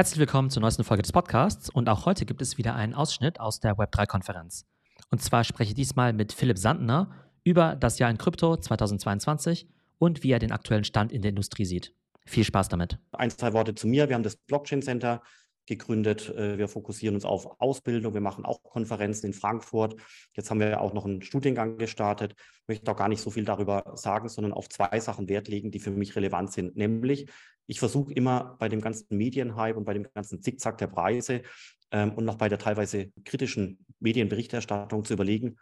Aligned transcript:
Herzlich 0.00 0.18
willkommen 0.18 0.48
zur 0.48 0.62
neuesten 0.62 0.82
Folge 0.82 1.02
des 1.02 1.12
Podcasts 1.12 1.68
und 1.68 1.86
auch 1.90 2.06
heute 2.06 2.24
gibt 2.24 2.40
es 2.40 2.56
wieder 2.56 2.74
einen 2.74 2.94
Ausschnitt 2.94 3.38
aus 3.38 3.60
der 3.60 3.74
Web3-Konferenz. 3.74 4.64
Und 5.10 5.20
zwar 5.20 5.44
spreche 5.44 5.72
ich 5.72 5.74
diesmal 5.74 6.14
mit 6.14 6.32
Philipp 6.32 6.56
Sandner 6.56 7.10
über 7.44 7.76
das 7.76 7.98
Jahr 7.98 8.10
in 8.10 8.16
Krypto 8.16 8.56
2022 8.56 9.68
und 9.98 10.22
wie 10.22 10.30
er 10.30 10.38
den 10.38 10.52
aktuellen 10.52 10.84
Stand 10.84 11.12
in 11.12 11.20
der 11.20 11.28
Industrie 11.28 11.66
sieht. 11.66 11.92
Viel 12.24 12.44
Spaß 12.44 12.70
damit. 12.70 12.98
Ein, 13.12 13.28
zwei 13.28 13.52
Worte 13.52 13.74
zu 13.74 13.86
mir. 13.88 14.08
Wir 14.08 14.14
haben 14.14 14.22
das 14.22 14.36
Blockchain 14.36 14.80
Center 14.80 15.20
gegründet. 15.66 16.28
Äh, 16.30 16.58
wir 16.58 16.68
fokussieren 16.68 17.14
uns 17.14 17.24
auf 17.24 17.60
Ausbildung. 17.60 18.14
Wir 18.14 18.20
machen 18.20 18.44
auch 18.44 18.62
Konferenzen 18.62 19.26
in 19.26 19.32
Frankfurt. 19.32 19.96
Jetzt 20.34 20.50
haben 20.50 20.60
wir 20.60 20.80
auch 20.80 20.92
noch 20.92 21.04
einen 21.04 21.22
Studiengang 21.22 21.78
gestartet. 21.78 22.34
Ich 22.36 22.68
möchte 22.68 22.90
auch 22.90 22.96
gar 22.96 23.08
nicht 23.08 23.20
so 23.20 23.30
viel 23.30 23.44
darüber 23.44 23.92
sagen, 23.94 24.28
sondern 24.28 24.52
auf 24.52 24.68
zwei 24.68 24.98
Sachen 25.00 25.28
Wert 25.28 25.48
legen, 25.48 25.70
die 25.70 25.80
für 25.80 25.90
mich 25.90 26.16
relevant 26.16 26.52
sind. 26.52 26.76
Nämlich, 26.76 27.30
ich 27.66 27.78
versuche 27.78 28.12
immer 28.12 28.56
bei 28.58 28.68
dem 28.68 28.80
ganzen 28.80 29.16
Medienhype 29.16 29.78
und 29.78 29.84
bei 29.84 29.94
dem 29.94 30.06
ganzen 30.12 30.42
Zickzack 30.42 30.78
der 30.78 30.88
Preise 30.88 31.42
ähm, 31.92 32.12
und 32.14 32.24
noch 32.24 32.36
bei 32.36 32.48
der 32.48 32.58
teilweise 32.58 33.12
kritischen 33.24 33.84
Medienberichterstattung 34.00 35.04
zu 35.04 35.12
überlegen, 35.14 35.56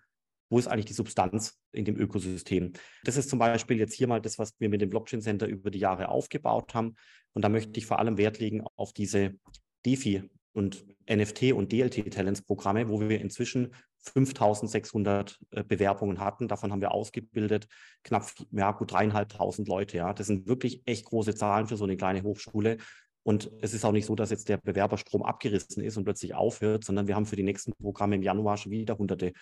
wo 0.51 0.59
ist 0.59 0.67
eigentlich 0.67 0.87
die 0.87 0.95
Substanz 0.95 1.59
in 1.73 1.85
dem 1.85 1.97
Ökosystem? 1.97 2.73
Das 3.05 3.17
ist 3.17 3.29
zum 3.29 3.39
Beispiel 3.39 3.79
jetzt 3.79 3.95
hier 3.95 4.07
mal 4.07 4.21
das, 4.21 4.39
was 4.39 4.55
wir 4.59 4.69
mit 4.69 4.81
dem 4.81 4.91
Blockchain 4.91 5.21
Center 5.21 5.47
über 5.47 5.71
die 5.71 5.79
Jahre 5.79 6.09
aufgebaut 6.09 6.75
haben. 6.75 6.97
Und 7.35 7.43
da 7.43 7.49
möchte 7.49 7.79
ich 7.79 7.87
vor 7.87 7.99
allem 7.99 8.17
Wert 8.17 8.39
legen 8.39 8.65
auf 8.77 8.93
diese 8.93 9.35
DeFi 9.85 10.29
und 10.53 10.85
NFT 11.09 11.53
und 11.53 11.73
DLT-Talents-Programme, 11.73 12.89
wo 12.89 13.01
wir 13.01 13.21
inzwischen 13.21 13.75
5600 14.01 15.39
äh, 15.51 15.65
Bewerbungen 15.65 16.21
hatten. 16.21 16.49
Davon 16.49 16.73
haben 16.73 16.81
wir 16.81 16.93
ausgebildet 16.93 17.69
knapp 18.05 18.31
ja, 18.53 18.73
gut 18.73 18.93
dreieinhalbtausend 18.93 19.69
Leute. 19.69 19.97
Ja. 19.97 20.13
Das 20.13 20.27
sind 20.27 20.47
wirklich 20.47 20.83
echt 20.87 21.07
große 21.07 21.35
Zahlen 21.35 21.67
für 21.67 21.77
so 21.77 21.85
eine 21.85 21.97
kleine 21.97 22.23
Hochschule. 22.23 22.79
Und 23.23 23.51
es 23.61 23.75
ist 23.75 23.85
auch 23.85 23.93
nicht 23.93 24.07
so, 24.07 24.15
dass 24.15 24.31
jetzt 24.31 24.49
der 24.49 24.57
Bewerberstrom 24.57 25.23
abgerissen 25.23 25.83
ist 25.83 25.97
und 25.97 26.05
plötzlich 26.05 26.35
aufhört, 26.35 26.85
sondern 26.85 27.09
wir 27.09 27.15
haben 27.15 27.27
für 27.27 27.37
die 27.37 27.43
nächsten 27.43 27.73
Programme 27.73 28.17
im 28.17 28.23
Januar 28.23 28.57
schon 28.57 28.73
wieder 28.73 28.97
hunderte 28.97 29.33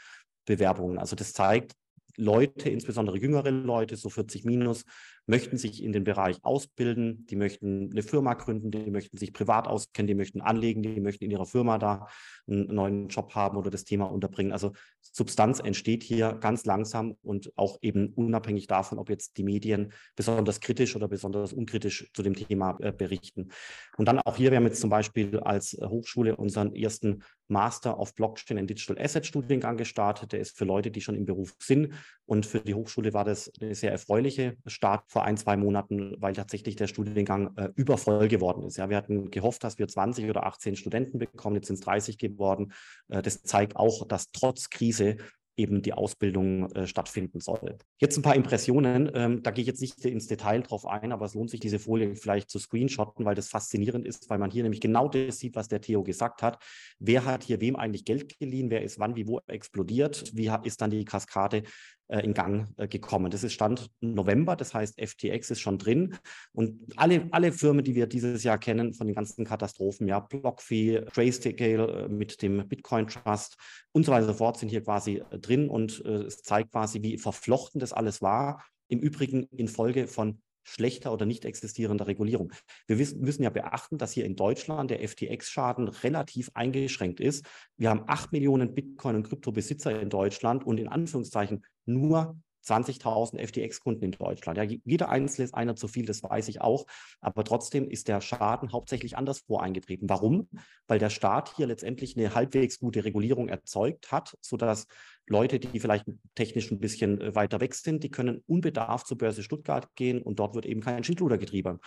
Bewerbungen. 0.45 0.99
Also 0.99 1.15
das 1.15 1.33
zeigt, 1.33 1.73
Leute, 2.17 2.71
insbesondere 2.71 3.19
jüngere 3.19 3.51
Leute, 3.51 3.97
so 3.97 4.09
40 4.09 4.45
minus, 4.45 4.85
möchten 5.27 5.59
sich 5.59 5.83
in 5.83 5.93
den 5.93 6.05
Bereich 6.05 6.39
ausbilden, 6.43 7.27
die 7.27 7.37
möchten 7.37 7.91
eine 7.91 8.03
Firma 8.03 8.35
gründen, 8.35 8.71
die 8.71 8.91
möchten 8.91 9.19
sich 9.19 9.33
privat 9.33 9.67
auskennen, 9.67 10.07
die 10.07 10.15
möchten 10.15 10.41
anlegen, 10.41 10.83
die 10.83 11.01
möchten 11.01 11.25
in 11.25 11.31
ihrer 11.31 11.47
Firma 11.47 11.79
da 11.79 12.07
einen 12.47 12.67
neuen 12.73 13.09
Job 13.09 13.35
haben 13.35 13.57
oder 13.57 13.71
das 13.71 13.85
Thema 13.85 14.05
unterbringen. 14.05 14.53
Also 14.53 14.73
Substanz 15.01 15.61
entsteht 15.61 16.03
hier 16.03 16.35
ganz 16.35 16.65
langsam 16.65 17.17
und 17.23 17.53
auch 17.57 17.79
eben 17.83 18.13
unabhängig 18.15 18.67
davon, 18.69 18.99
ob 18.99 19.11
jetzt 19.11 19.37
die 19.37 19.43
Medien 19.43 19.93
besonders 20.15 20.61
kritisch 20.61 20.95
oder 20.95 21.09
besonders 21.09 21.53
unkritisch 21.53 22.11
zu 22.15 22.23
dem 22.23 22.35
Thema 22.35 22.77
äh, 22.81 22.93
berichten. 22.93 23.49
Und 23.97 24.07
dann 24.07 24.21
auch 24.21 24.37
hier, 24.37 24.51
wir 24.51 24.59
haben 24.59 24.67
jetzt 24.67 24.81
zum 24.81 24.91
Beispiel 24.91 25.41
als 25.41 25.77
Hochschule 25.83 26.37
unseren 26.37 26.75
ersten 26.75 27.23
Master 27.49 27.99
of 27.99 28.15
Blockchain 28.15 28.59
and 28.59 28.71
Digital 28.71 28.99
Asset 28.99 29.27
Studiengang 29.27 29.77
gestartet. 29.77 30.33
Der 30.33 30.41
ist 30.41 30.57
für 30.57 30.65
Leute, 30.65 30.91
die 30.91 31.01
schon 31.01 31.15
im 31.15 31.25
Beruf 31.25 31.55
sind. 31.61 31.95
Und 32.27 32.47
für 32.47 32.61
die 32.61 32.75
Hochschule 32.75 33.13
war 33.13 33.25
das 33.25 33.51
eine 33.61 33.75
sehr 33.75 33.93
erfreuliche 33.93 34.57
Start 34.67 35.05
vor 35.17 35.25
ein, 35.25 35.39
zwei 35.39 35.57
Monaten, 35.57 36.15
weil 36.19 36.35
tatsächlich 36.35 36.77
der 36.77 36.89
Studiengang 36.89 37.57
äh, 37.57 37.71
übervoll 37.75 38.29
geworden 38.29 38.65
ist. 38.65 38.77
Ja, 38.77 38.91
wir 38.91 38.99
hatten 38.99 39.31
gehofft, 39.31 39.65
dass 39.65 39.79
wir 39.79 39.89
20 39.89 40.29
oder 40.29 40.45
18 40.45 40.77
Studenten 40.77 41.19
bekommen, 41.19 41.57
jetzt 41.57 41.69
sind 41.69 41.77
es 41.77 41.81
30 41.81 42.19
geworden. 42.19 42.75
Äh, 43.09 43.23
das 43.23 43.43
zeigt 43.43 43.77
auch, 43.77 44.07
dass 44.07 44.31
trotz 44.31 44.69
Krise 44.69 45.17
eben 45.57 45.81
die 45.81 45.95
Ausbildung 45.95 46.71
äh, 46.73 46.87
stattfinden 46.87 47.41
soll. 47.41 47.79
Jetzt 47.99 48.19
ein 48.19 48.23
paar 48.23 48.35
Impressionen. 48.35 49.11
Ähm, 49.15 49.43
da 49.43 49.53
gehe 49.53 49.63
ich 49.63 49.69
jetzt 49.69 49.81
nicht 49.81 50.05
ins 50.05 50.27
Detail 50.27 50.61
drauf 50.61 50.85
ein, 50.87 51.13
aber 51.13 51.25
es 51.25 51.33
lohnt 51.33 51.49
sich, 51.49 51.61
diese 51.61 51.79
Folie 51.79 52.15
vielleicht 52.15 52.51
zu 52.51 52.59
screenshotten, 52.59 53.25
weil 53.25 53.35
das 53.35 53.49
faszinierend 53.49 54.07
ist, 54.07 54.29
weil 54.29 54.39
man 54.39 54.51
hier 54.51 54.65
nämlich 54.65 54.83
genau 54.83 55.09
das 55.09 55.39
sieht, 55.39 55.57
was 55.57 55.69
der 55.69 55.81
Theo 55.81 56.03
gesagt 56.03 56.43
hat. 56.43 56.63
Wer 56.99 57.25
hat 57.25 57.43
hier 57.43 57.63
wem 57.63 57.77
eigentlich 57.77 58.05
Geld 58.05 58.39
geliehen? 58.39 58.69
Wer 58.69 58.83
ist 58.83 58.99
wann, 58.99 59.17
wie, 59.17 59.27
wo 59.27 59.41
explodiert? 59.47 60.31
Wie 60.35 60.53
ist 60.65 60.83
dann 60.83 60.91
die 60.91 61.07
Kaskade 61.07 61.63
in 62.09 62.35
Gang 62.35 62.73
äh, 62.77 62.89
gekommen? 62.89 63.31
Das 63.31 63.45
ist 63.45 63.53
Stand 63.53 63.91
November, 64.01 64.57
das 64.57 64.75
heißt, 64.75 65.01
FTX 65.01 65.51
ist 65.51 65.61
schon 65.61 65.79
drin. 65.79 66.17
Und 66.53 66.81
alle, 66.97 67.29
alle 67.31 67.53
Firmen, 67.53 67.85
die 67.85 67.95
wir 67.95 68.07
dieses 68.07 68.43
Jahr 68.45 68.59
kennen, 68.59 68.95
von 68.95 69.07
den 69.07 69.15
ganzen 69.15 69.45
Katastrophen, 69.45 70.07
ja, 70.07 70.21
BlockFi, 70.21 71.03
Grayscale 71.13 72.05
äh, 72.05 72.09
mit 72.09 72.43
dem 72.43 72.69
Bitcoin 72.69 73.07
Trust 73.07 73.57
und 73.93 74.05
so 74.05 74.13
weiter 74.13 74.27
und 74.27 74.33
so 74.33 74.39
fort, 74.39 74.59
sind 74.59 74.69
hier 74.69 74.83
quasi 74.83 75.23
äh, 75.31 75.39
drin. 75.39 75.69
Und 75.69 76.05
äh, 76.05 76.25
es 76.25 76.43
zeigt 76.43 76.73
quasi, 76.73 77.03
wie 77.03 77.19
verflochten 77.19 77.81
das 77.81 77.93
alles 77.93 78.23
war. 78.23 78.65
Im 78.89 79.01
Übrigen 79.01 79.45
infolge 79.51 80.07
von 80.07 80.41
schlechter 80.67 81.13
oder 81.13 81.27
nicht 81.27 81.45
existierender 81.45 82.07
Regulierung. 82.07 82.53
Wir 82.87 82.99
wissen, 82.99 83.21
müssen 83.21 83.43
ja 83.43 83.51
beachten, 83.51 83.99
dass 83.99 84.13
hier 84.13 84.25
in 84.25 84.37
Deutschland 84.37 84.91
der 84.91 85.07
FTX-Schaden 85.07 85.89
relativ 85.89 86.51
eingeschränkt 86.55 87.21
ist. 87.21 87.47
Wir 87.77 87.91
haben 87.91 88.05
acht 88.09 88.33
Millionen 88.33 88.75
Bitcoin- 88.75 89.17
und 89.17 89.23
Kryptobesitzer 89.23 90.01
in 90.01 90.11
Deutschland 90.11 90.67
und 90.67 90.79
in 90.79 90.89
Anführungszeichen 90.89 91.65
nur 91.87 92.37
20.000 92.67 93.39
FTX-Kunden 93.39 94.05
in 94.05 94.11
Deutschland. 94.11 94.59
Ja, 94.59 94.65
jeder 94.65 95.09
Einzelne 95.09 95.45
ist 95.45 95.55
einer 95.55 95.77
zu 95.77 95.89
viel, 95.89 96.05
das 96.05 96.23
weiß 96.23 96.49
ich 96.49 96.61
auch. 96.61 96.87
Aber 97.21 97.45
trotzdem 97.45 97.89
ist 97.89 98.09
der 98.09 98.21
Schaden 98.21 98.73
hauptsächlich 98.73 99.17
anderswo 99.17 99.59
eingetreten. 99.59 100.09
Warum? 100.09 100.49
Weil 100.89 100.99
der 100.99 101.11
Staat 101.11 101.55
hier 101.57 101.67
letztendlich 101.67 102.17
eine 102.17 102.35
halbwegs 102.35 102.79
gute 102.81 103.05
Regulierung 103.05 103.49
erzeugt 103.49 104.11
hat, 104.11 104.37
sodass 104.41 104.87
Leute, 105.29 105.59
die 105.59 105.81
vielleicht 105.81 106.07
technisch 106.35 106.71
ein 106.71 106.79
bisschen 106.79 107.21
äh, 107.21 107.35
weiter 107.35 107.61
weg 107.61 107.75
sind, 107.75 108.05
die 108.05 108.11
können 108.11 108.43
unbedarft 108.47 109.07
zur 109.07 109.19
Börse 109.19 109.43
Stuttgart 109.43 109.89
gehen 109.97 110.23
und 110.23 110.39
dort 110.39 110.55
wird 110.55 110.67
eben 110.67 110.81
kein 110.81 111.03
Schindluder 111.03 111.39
getrieben. 111.39 111.81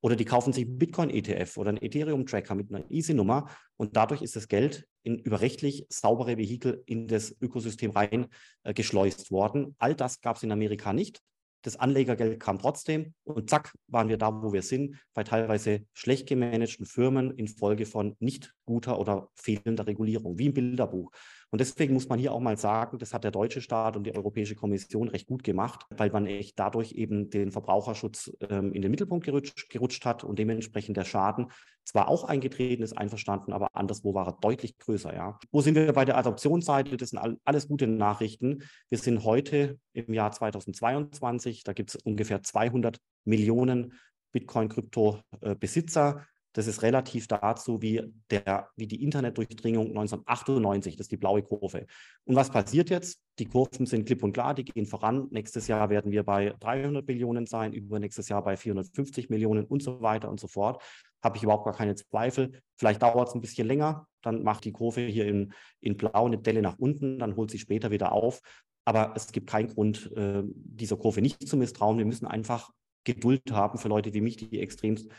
Oder 0.00 0.16
die 0.16 0.24
kaufen 0.24 0.52
sich 0.52 0.64
einen 0.64 0.78
Bitcoin-ETF 0.78 1.56
oder 1.58 1.70
einen 1.70 1.82
Ethereum-Tracker 1.82 2.54
mit 2.54 2.72
einer 2.72 2.90
Easy-Nummer 2.90 3.50
und 3.76 3.96
dadurch 3.96 4.22
ist 4.22 4.36
das 4.36 4.48
Geld 4.48 4.86
in 5.02 5.18
überrechtlich 5.18 5.86
saubere 5.88 6.38
Vehikel 6.38 6.82
in 6.86 7.06
das 7.06 7.36
Ökosystem 7.40 7.90
rein 7.90 8.26
äh, 8.64 8.74
worden. 8.74 9.76
All 9.78 9.94
das 9.94 10.20
gab 10.20 10.36
es 10.36 10.42
in 10.42 10.52
Amerika 10.52 10.92
nicht. 10.92 11.20
Das 11.62 11.76
Anlegergeld 11.76 12.38
kam 12.38 12.60
trotzdem 12.60 13.12
und 13.24 13.50
zack, 13.50 13.74
waren 13.88 14.08
wir 14.08 14.18
da, 14.18 14.42
wo 14.42 14.52
wir 14.52 14.62
sind, 14.62 15.00
bei 15.14 15.24
teilweise 15.24 15.84
schlecht 15.94 16.28
gemanagten 16.28 16.86
Firmen 16.86 17.32
infolge 17.32 17.86
von 17.86 18.14
nicht 18.20 18.54
guter 18.66 19.00
oder 19.00 19.30
fehlender 19.34 19.86
Regulierung, 19.86 20.38
wie 20.38 20.46
im 20.46 20.54
Bilderbuch. 20.54 21.10
Und 21.50 21.60
deswegen 21.60 21.94
muss 21.94 22.08
man 22.08 22.18
hier 22.18 22.32
auch 22.32 22.40
mal 22.40 22.56
sagen, 22.56 22.98
das 22.98 23.14
hat 23.14 23.24
der 23.24 23.30
deutsche 23.30 23.60
Staat 23.60 23.96
und 23.96 24.04
die 24.04 24.14
Europäische 24.14 24.56
Kommission 24.56 25.08
recht 25.08 25.28
gut 25.28 25.44
gemacht, 25.44 25.86
weil 25.90 26.10
man 26.10 26.26
echt 26.26 26.58
dadurch 26.58 26.92
eben 26.92 27.30
den 27.30 27.52
Verbraucherschutz 27.52 28.32
ähm, 28.48 28.72
in 28.72 28.82
den 28.82 28.90
Mittelpunkt 28.90 29.24
gerutscht, 29.24 29.70
gerutscht 29.70 30.04
hat 30.04 30.24
und 30.24 30.38
dementsprechend 30.38 30.96
der 30.96 31.04
Schaden 31.04 31.46
zwar 31.84 32.08
auch 32.08 32.24
eingetreten 32.24 32.82
ist, 32.82 32.98
einverstanden, 32.98 33.52
aber 33.52 33.68
anderswo 33.74 34.12
war 34.12 34.26
er 34.26 34.36
deutlich 34.40 34.76
größer. 34.78 35.14
Ja. 35.14 35.38
Wo 35.52 35.60
sind 35.60 35.76
wir 35.76 35.92
bei 35.92 36.04
der 36.04 36.18
Adoptionsseite? 36.18 36.96
Das 36.96 37.10
sind 37.10 37.38
alles 37.44 37.68
gute 37.68 37.86
Nachrichten. 37.86 38.64
Wir 38.88 38.98
sind 38.98 39.24
heute 39.24 39.78
im 39.92 40.12
Jahr 40.12 40.32
2022, 40.32 41.62
da 41.62 41.72
gibt 41.72 41.90
es 41.90 41.96
ungefähr 41.96 42.42
200 42.42 42.98
Millionen 43.24 43.94
Bitcoin-Krypto-Besitzer. 44.32 46.26
Das 46.56 46.66
ist 46.66 46.80
relativ 46.80 47.28
dazu 47.28 47.82
wie, 47.82 48.02
der, 48.30 48.70
wie 48.76 48.86
die 48.86 49.04
Internetdurchdringung 49.04 49.88
1998, 49.88 50.96
das 50.96 51.04
ist 51.04 51.12
die 51.12 51.18
blaue 51.18 51.42
Kurve. 51.42 51.86
Und 52.24 52.34
was 52.34 52.48
passiert 52.48 52.88
jetzt? 52.88 53.20
Die 53.38 53.44
Kurven 53.44 53.84
sind 53.84 54.06
klipp 54.06 54.22
und 54.22 54.32
klar, 54.32 54.54
die 54.54 54.64
gehen 54.64 54.86
voran. 54.86 55.28
Nächstes 55.30 55.68
Jahr 55.68 55.90
werden 55.90 56.12
wir 56.12 56.22
bei 56.22 56.54
300 56.60 57.06
Millionen 57.06 57.44
sein, 57.44 57.74
übernächstes 57.74 58.30
Jahr 58.30 58.42
bei 58.42 58.56
450 58.56 59.28
Millionen 59.28 59.66
und 59.66 59.82
so 59.82 60.00
weiter 60.00 60.30
und 60.30 60.40
so 60.40 60.46
fort. 60.48 60.82
Habe 61.22 61.36
ich 61.36 61.42
überhaupt 61.42 61.66
gar 61.66 61.74
keine 61.74 61.94
Zweifel. 61.94 62.62
Vielleicht 62.78 63.02
dauert 63.02 63.28
es 63.28 63.34
ein 63.34 63.42
bisschen 63.42 63.66
länger, 63.66 64.06
dann 64.22 64.42
macht 64.42 64.64
die 64.64 64.72
Kurve 64.72 65.02
hier 65.02 65.26
in, 65.26 65.52
in 65.80 65.98
blau 65.98 66.24
eine 66.24 66.38
Delle 66.38 66.62
nach 66.62 66.78
unten, 66.78 67.18
dann 67.18 67.36
holt 67.36 67.50
sie 67.50 67.58
später 67.58 67.90
wieder 67.90 68.12
auf. 68.12 68.40
Aber 68.86 69.12
es 69.14 69.30
gibt 69.30 69.50
keinen 69.50 69.68
Grund, 69.68 70.10
äh, 70.16 70.42
dieser 70.46 70.96
Kurve 70.96 71.20
nicht 71.20 71.46
zu 71.46 71.58
misstrauen. 71.58 71.98
Wir 71.98 72.06
müssen 72.06 72.26
einfach 72.26 72.70
Geduld 73.04 73.42
haben 73.52 73.76
für 73.76 73.88
Leute 73.88 74.14
wie 74.14 74.22
mich, 74.22 74.38
die 74.38 74.58
extremst 74.58 75.10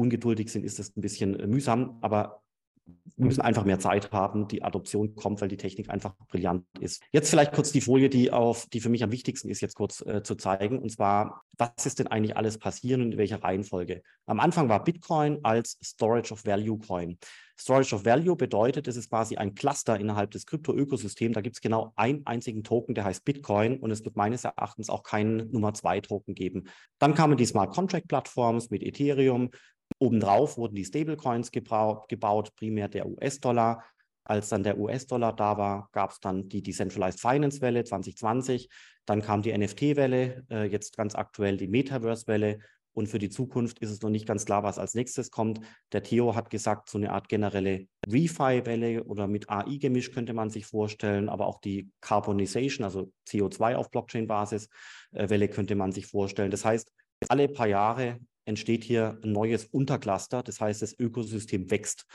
ungeduldig 0.00 0.50
sind, 0.50 0.64
ist 0.64 0.78
das 0.78 0.96
ein 0.96 1.00
bisschen 1.00 1.38
äh, 1.38 1.46
mühsam, 1.46 1.98
aber 2.00 2.42
wir 3.16 3.26
müssen 3.26 3.40
einfach 3.40 3.64
mehr 3.64 3.78
Zeit 3.78 4.12
haben. 4.12 4.48
Die 4.48 4.62
Adoption 4.62 5.14
kommt, 5.14 5.40
weil 5.40 5.48
die 5.48 5.56
Technik 5.56 5.90
einfach 5.90 6.14
brillant 6.28 6.64
ist. 6.80 7.02
Jetzt 7.12 7.30
vielleicht 7.30 7.52
kurz 7.52 7.72
die 7.72 7.80
Folie, 7.80 8.08
die 8.08 8.32
auf, 8.32 8.66
die 8.66 8.80
für 8.80 8.88
mich 8.88 9.04
am 9.04 9.12
wichtigsten 9.12 9.48
ist, 9.48 9.60
jetzt 9.60 9.74
kurz 9.74 10.00
äh, 10.02 10.22
zu 10.22 10.34
zeigen. 10.34 10.78
Und 10.78 10.90
zwar, 10.90 11.42
was 11.58 11.84
ist 11.84 11.98
denn 11.98 12.06
eigentlich 12.06 12.36
alles 12.36 12.58
passieren 12.58 13.02
und 13.02 13.12
in 13.12 13.18
welcher 13.18 13.42
Reihenfolge? 13.42 14.02
Am 14.26 14.40
Anfang 14.40 14.68
war 14.68 14.82
Bitcoin 14.82 15.38
als 15.42 15.78
Storage 15.82 16.32
of 16.32 16.44
Value 16.46 16.78
Coin. 16.78 17.18
Storage 17.58 17.94
of 17.94 18.06
Value 18.06 18.36
bedeutet, 18.36 18.88
es 18.88 18.96
ist 18.96 19.10
quasi 19.10 19.36
ein 19.36 19.54
Cluster 19.54 20.00
innerhalb 20.00 20.30
des 20.30 20.46
Krypto-Ökosystems. 20.46 21.34
Da 21.34 21.42
gibt 21.42 21.56
es 21.56 21.60
genau 21.60 21.92
einen 21.94 22.24
einzigen 22.24 22.64
Token, 22.64 22.94
der 22.94 23.04
heißt 23.04 23.22
Bitcoin 23.24 23.78
und 23.78 23.90
es 23.90 24.02
wird 24.02 24.16
meines 24.16 24.44
Erachtens 24.44 24.88
auch 24.88 25.02
keinen 25.02 25.50
Nummer 25.50 25.74
zwei 25.74 26.00
Token 26.00 26.34
geben. 26.34 26.64
Dann 26.98 27.14
kamen 27.14 27.36
die 27.36 27.44
Smart 27.44 27.74
Contract 27.74 28.08
Plattforms 28.08 28.70
mit 28.70 28.82
Ethereum, 28.82 29.50
Obendrauf 30.00 30.56
wurden 30.56 30.74
die 30.74 30.84
Stablecoins 30.84 31.50
gebaut, 31.52 32.54
primär 32.56 32.88
der 32.88 33.06
US-Dollar. 33.06 33.84
Als 34.24 34.48
dann 34.48 34.62
der 34.62 34.78
US-Dollar 34.78 35.34
da 35.34 35.58
war, 35.58 35.88
gab 35.92 36.10
es 36.12 36.20
dann 36.20 36.48
die 36.48 36.62
Decentralized 36.62 37.20
Finance-Welle 37.20 37.84
2020. 37.84 38.68
Dann 39.04 39.22
kam 39.22 39.42
die 39.42 39.56
NFT-Welle, 39.56 40.46
äh, 40.50 40.64
jetzt 40.64 40.96
ganz 40.96 41.14
aktuell 41.14 41.56
die 41.56 41.68
Metaverse-Welle. 41.68 42.60
Und 42.92 43.08
für 43.08 43.18
die 43.18 43.28
Zukunft 43.28 43.78
ist 43.80 43.90
es 43.90 44.00
noch 44.00 44.10
nicht 44.10 44.26
ganz 44.26 44.46
klar, 44.46 44.62
was 44.62 44.78
als 44.78 44.94
nächstes 44.94 45.30
kommt. 45.30 45.60
Der 45.92 46.02
Theo 46.02 46.34
hat 46.34 46.48
gesagt, 46.48 46.88
so 46.88 46.96
eine 46.96 47.12
Art 47.12 47.28
generelle 47.28 47.86
Refi-Welle 48.08 49.04
oder 49.04 49.26
mit 49.26 49.50
AI 49.50 49.76
gemischt 49.76 50.14
könnte 50.14 50.32
man 50.32 50.48
sich 50.48 50.66
vorstellen, 50.66 51.28
aber 51.28 51.46
auch 51.46 51.60
die 51.60 51.90
Carbonization, 52.00 52.84
also 52.84 53.12
CO2 53.28 53.74
auf 53.74 53.90
Blockchain-Basis, 53.90 54.68
äh, 55.12 55.28
Welle 55.28 55.48
könnte 55.48 55.74
man 55.74 55.92
sich 55.92 56.06
vorstellen. 56.06 56.50
Das 56.50 56.64
heißt, 56.64 56.90
alle 57.28 57.48
paar 57.48 57.68
Jahre 57.68 58.18
entsteht 58.44 58.84
hier 58.84 59.18
ein 59.22 59.32
neues 59.32 59.66
Untercluster. 59.66 60.42
Das 60.42 60.60
heißt, 60.60 60.82
das 60.82 60.98
Ökosystem 60.98 61.70
wächst. 61.70 62.06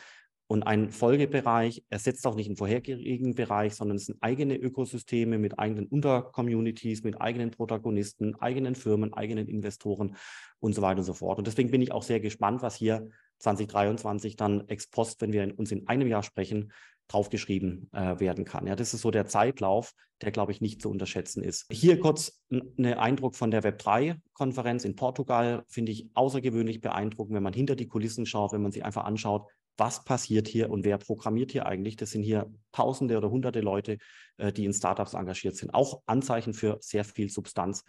Und 0.48 0.62
ein 0.62 0.92
Folgebereich 0.92 1.84
ersetzt 1.90 2.28
auch 2.28 2.36
nicht 2.36 2.46
einen 2.48 2.56
vorherigen 2.56 3.34
Bereich, 3.34 3.74
sondern 3.74 3.98
es 3.98 4.06
sind 4.06 4.22
eigene 4.22 4.56
Ökosysteme 4.56 5.40
mit 5.40 5.58
eigenen 5.58 5.88
Untercommunities, 5.88 7.04
mit 7.04 7.20
eigenen 7.20 7.50
Protagonisten, 7.50 8.36
eigenen 8.36 8.76
Firmen, 8.76 9.12
eigenen 9.14 9.48
Investoren 9.48 10.16
und 10.60 10.76
so 10.76 10.84
weiter 10.84 11.00
und 11.00 11.06
so 11.06 11.14
fort. 11.14 11.40
Und 11.40 11.48
deswegen 11.48 11.72
bin 11.72 11.82
ich 11.82 11.92
auch 11.92 12.04
sehr 12.04 12.20
gespannt, 12.20 12.62
was 12.62 12.76
hier 12.76 13.10
2023 13.40 14.36
dann 14.36 14.68
ex 14.68 14.88
post, 14.88 15.20
wenn 15.22 15.34
wir 15.34 15.52
uns 15.58 15.72
in 15.72 15.88
einem 15.88 16.08
Jahr 16.08 16.24
sprechen, 16.24 16.72
draufgeschrieben 17.08 17.90
äh, 17.94 18.20
werden 18.20 18.46
kann. 18.46 18.68
Ja, 18.68 18.76
das 18.76 18.94
ist 18.94 19.02
so 19.02 19.12
der 19.12 19.28
Zeitlauf, 19.28 19.94
der, 20.22 20.32
glaube 20.32 20.52
ich, 20.52 20.62
nicht 20.62 20.82
zu 20.82 20.90
unterschätzen 20.90 21.44
ist. 21.44 21.66
Hier 21.72 22.00
kurz 22.00 22.42
ein 22.50 22.86
Eindruck 22.86 23.36
von 23.36 23.52
der 23.52 23.64
Web3-Konferenz 23.64 24.86
in 24.86 24.96
Portugal, 24.96 25.64
finde 25.68 25.92
ich 25.92 26.10
außergewöhnlich 26.14 26.82
beeindruckend, 26.82 27.36
wenn 27.36 27.44
man 27.44 27.54
hinter 27.54 27.76
die 27.76 27.88
Kulissen 27.88 28.26
schaut, 28.26 28.54
wenn 28.54 28.62
man 28.62 28.72
sich 28.72 28.86
einfach 28.86 29.06
anschaut, 29.06 29.48
was 29.78 30.06
passiert 30.06 30.48
hier 30.48 30.70
und 30.70 30.86
wer 30.86 30.98
programmiert 30.98 31.52
hier 31.52 31.66
eigentlich. 31.66 31.98
Das 31.98 32.12
sind 32.12 32.24
hier 32.24 32.50
Tausende 32.72 33.18
oder 33.18 33.30
Hunderte 33.30 33.60
Leute, 33.60 33.98
äh, 34.38 34.52
die 34.54 34.66
in 34.66 34.74
Startups 34.74 35.14
engagiert 35.14 35.56
sind. 35.58 35.74
Auch 35.74 36.02
Anzeichen 36.06 36.54
für 36.54 36.78
sehr 36.82 37.04
viel 37.04 37.30
Substanz. 37.30 37.84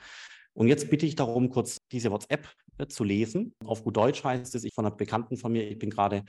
Und 0.52 0.68
jetzt 0.68 0.90
bitte 0.90 1.06
ich 1.06 1.14
darum, 1.14 1.50
kurz 1.50 1.78
diese 1.92 2.10
WhatsApp 2.10 2.48
äh, 2.78 2.86
zu 2.86 3.04
lesen. 3.04 3.54
Auf 3.64 3.84
gut 3.84 3.96
Deutsch 3.96 4.24
heißt 4.24 4.54
es, 4.54 4.64
ich 4.64 4.74
von 4.74 4.86
einer 4.86 4.96
Bekannten 4.96 5.36
von 5.36 5.52
mir, 5.52 5.68
ich 5.68 5.78
bin 5.78 5.90
gerade 5.90 6.24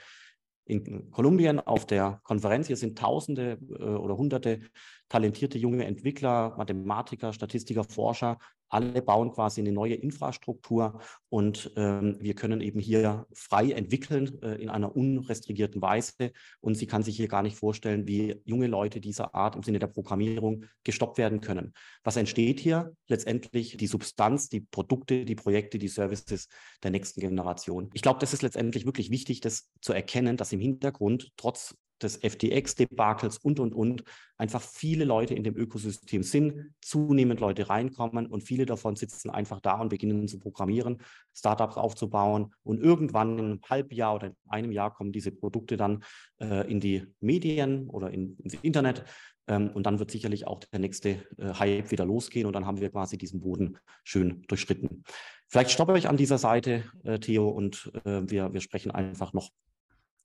in 0.67 1.09
Kolumbien 1.11 1.59
auf 1.59 1.85
der 1.85 2.19
Konferenz. 2.23 2.67
Hier 2.67 2.77
sind 2.77 2.97
Tausende 2.97 3.57
äh, 3.79 3.83
oder 3.83 4.17
Hunderte 4.17 4.61
talentierte 5.09 5.57
junge 5.57 5.85
Entwickler, 5.85 6.55
Mathematiker, 6.57 7.33
Statistiker, 7.33 7.83
Forscher, 7.83 8.37
alle 8.69 9.01
bauen 9.01 9.31
quasi 9.31 9.61
eine 9.61 9.71
neue 9.71 9.95
Infrastruktur 9.95 10.99
und 11.29 11.71
ähm, 11.75 12.17
wir 12.19 12.35
können 12.35 12.61
eben 12.61 12.79
hier 12.79 13.25
frei 13.33 13.71
entwickeln 13.71 14.41
äh, 14.41 14.55
in 14.55 14.69
einer 14.69 14.95
unrestrigierten 14.95 15.81
Weise. 15.81 16.31
Und 16.61 16.75
sie 16.75 16.87
kann 16.87 17.03
sich 17.03 17.17
hier 17.17 17.27
gar 17.27 17.43
nicht 17.43 17.57
vorstellen, 17.57 18.07
wie 18.07 18.41
junge 18.45 18.67
Leute 18.67 19.01
dieser 19.01 19.35
Art 19.35 19.55
im 19.55 19.63
Sinne 19.63 19.79
der 19.79 19.87
Programmierung 19.87 20.65
gestoppt 20.83 21.17
werden 21.17 21.41
können. 21.41 21.73
Was 22.03 22.17
entsteht 22.17 22.59
hier? 22.59 22.93
Letztendlich 23.07 23.77
die 23.77 23.87
Substanz, 23.87 24.49
die 24.49 24.61
Produkte, 24.61 25.25
die 25.25 25.35
Projekte, 25.35 25.77
die 25.77 25.87
Services 25.87 26.47
der 26.83 26.91
nächsten 26.91 27.19
Generation. 27.19 27.89
Ich 27.93 28.01
glaube, 28.01 28.19
das 28.19 28.33
ist 28.33 28.41
letztendlich 28.41 28.85
wirklich 28.85 29.11
wichtig, 29.11 29.41
das 29.41 29.69
zu 29.81 29.93
erkennen, 29.93 30.37
dass 30.37 30.53
im 30.53 30.59
Hintergrund 30.59 31.31
trotz 31.37 31.75
des 32.01 32.17
FTX-Debakels 32.17 33.38
und, 33.39 33.59
und, 33.59 33.73
und, 33.73 34.03
einfach 34.39 34.61
viele 34.61 35.03
Leute 35.03 35.33
in 35.33 35.44
dem 35.44 35.57
Ökosystem 35.57 36.21
sind, 36.21 36.71
zunehmend 36.79 37.39
Leute 37.39 37.69
reinkommen 37.69 38.27
und 38.27 38.41
viele 38.41 38.67
davon 38.67 38.95
sitzen 38.95 39.31
einfach 39.31 39.59
da 39.59 39.81
und 39.81 39.89
beginnen 39.89 40.27
zu 40.27 40.38
programmieren, 40.38 40.99
Startups 41.33 41.75
aufzubauen 41.75 42.53
und 42.63 42.79
irgendwann 42.79 43.39
in 43.39 43.45
einem 43.45 43.61
halben 43.67 43.95
Jahr 43.95 44.15
oder 44.15 44.27
in 44.27 44.35
einem 44.47 44.71
Jahr 44.71 44.94
kommen 44.94 45.11
diese 45.11 45.31
Produkte 45.31 45.75
dann 45.75 46.03
äh, 46.39 46.69
in 46.69 46.79
die 46.79 47.07
Medien 47.19 47.89
oder 47.89 48.11
in, 48.11 48.38
ins 48.38 48.53
Internet 48.61 49.05
ähm, 49.47 49.71
und 49.73 49.85
dann 49.85 49.99
wird 49.99 50.11
sicherlich 50.11 50.45
auch 50.45 50.59
der 50.59 50.79
nächste 50.79 51.25
äh, 51.38 51.53
Hype 51.57 51.91
wieder 51.91 52.05
losgehen 52.05 52.45
und 52.45 52.53
dann 52.53 52.65
haben 52.65 52.79
wir 52.79 52.91
quasi 52.91 53.17
diesen 53.17 53.39
Boden 53.39 53.77
schön 54.03 54.44
durchschritten. 54.47 55.03
Vielleicht 55.47 55.71
stoppe 55.71 55.97
ich 55.97 56.09
an 56.09 56.17
dieser 56.17 56.38
Seite, 56.38 56.83
äh, 57.03 57.19
Theo, 57.19 57.47
und 57.49 57.91
äh, 58.05 58.21
wir, 58.29 58.53
wir 58.53 58.61
sprechen 58.61 58.91
einfach 58.91 59.33
noch 59.33 59.49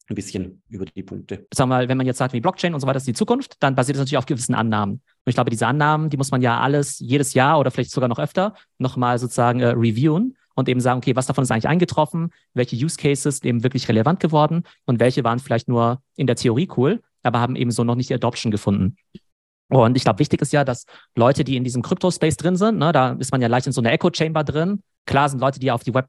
ein 0.08 0.14
bisschen 0.14 0.62
über 0.68 0.84
die 0.84 1.02
Punkte. 1.02 1.46
Sagen 1.52 1.70
wir 1.70 1.76
mal, 1.76 1.88
wenn 1.88 1.96
man 1.96 2.06
jetzt 2.06 2.18
sagt, 2.18 2.32
wie 2.32 2.40
Blockchain 2.40 2.74
und 2.74 2.80
so 2.80 2.86
weiter 2.86 2.98
ist 2.98 3.06
die 3.06 3.12
Zukunft, 3.12 3.56
dann 3.60 3.74
basiert 3.74 3.96
es 3.96 4.00
natürlich 4.00 4.18
auf 4.18 4.26
gewissen 4.26 4.54
Annahmen. 4.54 4.94
Und 4.94 5.00
ich 5.26 5.34
glaube, 5.34 5.50
diese 5.50 5.66
Annahmen, 5.66 6.10
die 6.10 6.16
muss 6.16 6.30
man 6.30 6.42
ja 6.42 6.60
alles 6.60 6.98
jedes 6.98 7.34
Jahr 7.34 7.58
oder 7.58 7.70
vielleicht 7.70 7.90
sogar 7.90 8.08
noch 8.08 8.18
öfter 8.18 8.54
nochmal 8.78 9.18
sozusagen 9.18 9.60
äh, 9.60 9.68
reviewen 9.68 10.36
und 10.54 10.68
eben 10.68 10.80
sagen, 10.80 10.98
okay, 10.98 11.16
was 11.16 11.26
davon 11.26 11.44
ist 11.44 11.50
eigentlich 11.50 11.68
eingetroffen, 11.68 12.30
welche 12.54 12.76
Use 12.76 12.96
Cases 12.96 13.42
eben 13.42 13.62
wirklich 13.62 13.88
relevant 13.88 14.20
geworden 14.20 14.64
und 14.84 15.00
welche 15.00 15.24
waren 15.24 15.38
vielleicht 15.38 15.68
nur 15.68 16.02
in 16.16 16.26
der 16.26 16.36
Theorie 16.36 16.68
cool, 16.76 17.00
aber 17.22 17.40
haben 17.40 17.56
eben 17.56 17.70
so 17.70 17.84
noch 17.84 17.94
nicht 17.94 18.10
die 18.10 18.14
Adoption 18.14 18.50
gefunden. 18.50 18.96
Und 19.68 19.96
ich 19.96 20.04
glaube, 20.04 20.18
wichtig 20.18 20.42
ist 20.42 20.52
ja, 20.52 20.64
dass 20.64 20.84
Leute, 21.16 21.44
die 21.44 21.56
in 21.56 21.64
diesem 21.64 21.80
Crypto-Space 21.80 22.36
drin 22.36 22.56
sind, 22.56 22.78
ne, 22.78 22.92
da 22.92 23.12
ist 23.12 23.32
man 23.32 23.40
ja 23.40 23.48
leicht 23.48 23.66
in 23.66 23.72
so 23.72 23.80
einer 23.80 23.92
Echo-Chamber 23.92 24.44
drin. 24.44 24.82
Klar 25.06 25.28
sind 25.28 25.40
Leute, 25.40 25.58
die 25.58 25.70
auf 25.70 25.82
die 25.82 25.94
Web 25.94 26.06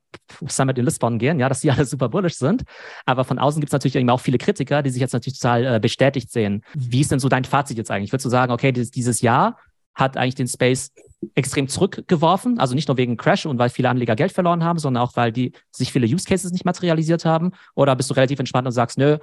Summit 0.48 0.78
in 0.78 0.86
Lisbon 0.86 1.18
gehen, 1.18 1.40
ja, 1.40 1.50
dass 1.50 1.62
die 1.62 1.72
alle 1.72 1.86
super 1.86 2.10
bullish 2.10 2.36
sind. 2.36 2.64
Aber 3.06 3.24
von 3.24 3.40
außen 3.40 3.60
gibt 3.60 3.70
es 3.70 3.74
natürlich 3.74 4.10
auch 4.10 4.20
viele 4.20 4.38
Kritiker, 4.38 4.84
die 4.84 4.90
sich 4.90 5.02
jetzt 5.02 5.14
natürlich 5.14 5.40
total 5.40 5.76
äh, 5.76 5.80
bestätigt 5.80 6.32
sehen. 6.32 6.64
Wie 6.74 7.02
ist 7.02 7.12
denn 7.12 7.20
so 7.20 7.30
dein 7.30 7.46
Fazit 7.46 7.78
jetzt 7.78 7.92
eigentlich? 7.92 8.12
Würdest 8.12 8.26
du 8.26 8.30
sagen, 8.30 8.52
okay, 8.52 8.72
dieses, 8.72 8.92
dieses 8.92 9.22
Jahr 9.22 9.58
hat 9.96 10.18
eigentlich 10.18 10.36
den 10.36 10.48
Space 10.48 10.92
extrem 11.36 11.68
zurückgeworfen. 11.68 12.60
Also 12.60 12.76
nicht 12.76 12.88
nur 12.88 12.98
wegen 12.98 13.18
Crash 13.18 13.46
und 13.46 13.58
weil 13.58 13.70
viele 13.70 13.90
Anleger 13.90 14.16
Geld 14.16 14.32
verloren 14.32 14.64
haben, 14.64 14.80
sondern 14.80 15.04
auch, 15.04 15.16
weil 15.16 15.32
die 15.32 15.54
sich 15.72 15.92
viele 15.92 16.08
Use 16.08 16.26
Cases 16.26 16.52
nicht 16.52 16.66
materialisiert 16.66 17.26
haben. 17.26 17.52
Oder 17.76 17.96
bist 17.96 18.10
du 18.10 18.16
relativ 18.16 18.40
entspannt 18.40 18.68
und 18.68 18.74
sagst, 18.74 18.98
nö, 18.98 19.18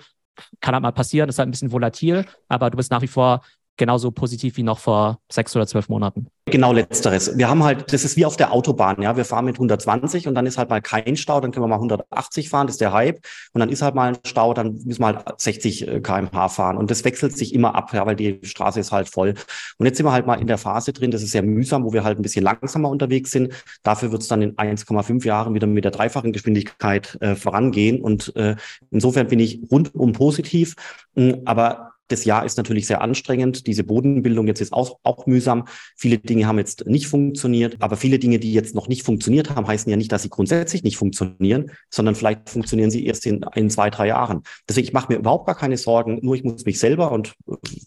kann 0.61 0.75
halt 0.75 0.83
mal 0.83 0.93
passieren, 0.93 1.29
ist 1.29 1.39
halt 1.39 1.49
ein 1.49 1.51
bisschen 1.51 1.73
volatil, 1.73 2.25
aber 2.49 2.71
du 2.71 2.77
bist 2.77 2.91
nach 2.91 3.03
wie 3.03 3.09
vor 3.09 3.43
genauso 3.81 4.11
positiv 4.11 4.59
wie 4.59 4.63
noch 4.63 4.79
vor 4.79 5.19
sechs 5.33 5.57
oder 5.57 5.67
zwölf 5.67 5.89
Monaten. 5.89 6.29
Genau 6.47 6.73
letzteres. 6.73 7.39
Wir 7.39 7.49
haben 7.49 7.65
halt, 7.65 7.93
das 7.93 8.05
ist 8.05 8.17
wie 8.17 8.27
auf 8.27 8.37
der 8.37 8.53
Autobahn, 8.53 9.01
ja. 9.01 9.17
Wir 9.17 9.25
fahren 9.25 9.47
mit 9.47 9.57
120 9.57 10.29
und 10.29 10.35
dann 10.35 10.47
ist 10.47 10.59
halt 10.59 10.69
mal 10.69 10.83
kein 10.83 11.17
Stau, 11.17 11.41
dann 11.41 11.51
können 11.51 11.65
wir 11.65 11.69
mal 11.69 11.77
180 11.77 12.51
fahren, 12.51 12.67
das 12.67 12.75
ist 12.75 12.81
der 12.81 12.93
Hype. 12.93 13.21
Und 13.53 13.61
dann 13.61 13.71
ist 13.71 13.83
halt 13.83 13.95
mal 13.95 14.11
ein 14.11 14.19
Stau, 14.27 14.53
dann 14.53 14.81
müssen 14.85 15.01
wir 15.01 15.07
halt 15.07 15.41
60 15.41 15.89
äh, 15.89 16.01
kmh 16.01 16.49
fahren. 16.49 16.77
Und 16.77 16.91
das 16.91 17.05
wechselt 17.05 17.37
sich 17.39 17.55
immer 17.55 17.75
ab, 17.75 17.95
ja, 17.95 18.05
weil 18.05 18.17
die 18.17 18.41
Straße 18.43 18.81
ist 18.81 18.93
halt 18.93 19.09
voll. 19.09 19.35
Und 19.79 19.87
jetzt 19.87 19.97
sind 19.97 20.05
wir 20.05 20.13
halt 20.13 20.27
mal 20.27 20.41
in 20.41 20.47
der 20.47 20.59
Phase 20.59 20.93
drin, 20.93 21.11
das 21.11 21.23
ist 21.23 21.31
sehr 21.31 21.43
mühsam, 21.43 21.85
wo 21.85 21.93
wir 21.93 22.05
halt 22.05 22.19
ein 22.19 22.23
bisschen 22.23 22.45
langsamer 22.45 22.91
unterwegs 22.91 23.31
sind. 23.31 23.55
Dafür 23.83 24.13
wird 24.13 24.23
es 24.23 24.29
dann 24.29 24.43
in 24.43 24.57
1,5 24.57 25.25
Jahren 25.25 25.55
wieder 25.55 25.67
mit 25.67 25.85
der 25.85 25.93
dreifachen 25.93 26.33
Geschwindigkeit 26.33 27.17
äh, 27.23 27.35
vorangehen. 27.35 28.03
Und 28.03 28.37
äh, 28.37 28.57
insofern 28.91 29.29
bin 29.29 29.39
ich 29.41 29.61
rundum 29.71 30.13
positiv. 30.13 30.75
Hm, 31.17 31.43
aber 31.45 31.90
das 32.11 32.25
Jahr 32.25 32.45
ist 32.45 32.57
natürlich 32.57 32.87
sehr 32.87 33.01
anstrengend. 33.01 33.67
Diese 33.67 33.85
Bodenbildung 33.85 34.47
jetzt 34.47 34.61
ist 34.61 34.73
auch, 34.73 34.99
auch 35.03 35.27
mühsam. 35.27 35.65
Viele 35.97 36.19
Dinge 36.19 36.47
haben 36.47 36.59
jetzt 36.59 36.87
nicht 36.87 37.07
funktioniert, 37.07 37.77
aber 37.81 37.97
viele 37.97 38.19
Dinge, 38.19 38.39
die 38.39 38.53
jetzt 38.53 38.75
noch 38.75 38.89
nicht 38.89 39.03
funktioniert 39.05 39.51
haben, 39.51 39.67
heißen 39.67 39.91
ja 39.91 39.97
nicht, 39.97 40.13
dass 40.13 40.23
sie 40.23 40.29
grundsätzlich 40.29 40.83
nicht 40.83 40.97
funktionieren, 40.97 41.71
sondern 41.89 42.15
vielleicht 42.15 42.51
funktionieren 42.51 42.91
sie 42.91 43.07
erst 43.07 43.27
in, 43.27 43.45
in 43.55 43.71
zwei, 43.71 43.91
drei 43.91 44.09
Jahren. 44.09 44.43
Deswegen, 44.69 44.89
ich 44.89 44.93
mache 44.93 45.13
mir 45.13 45.19
überhaupt 45.19 45.47
gar 45.47 45.57
keine 45.57 45.77
Sorgen, 45.77 46.19
nur 46.23 46.35
ich 46.35 46.45
muss 46.45 46.65
mich 46.65 46.79
selber 46.79 47.13
und 47.13 47.35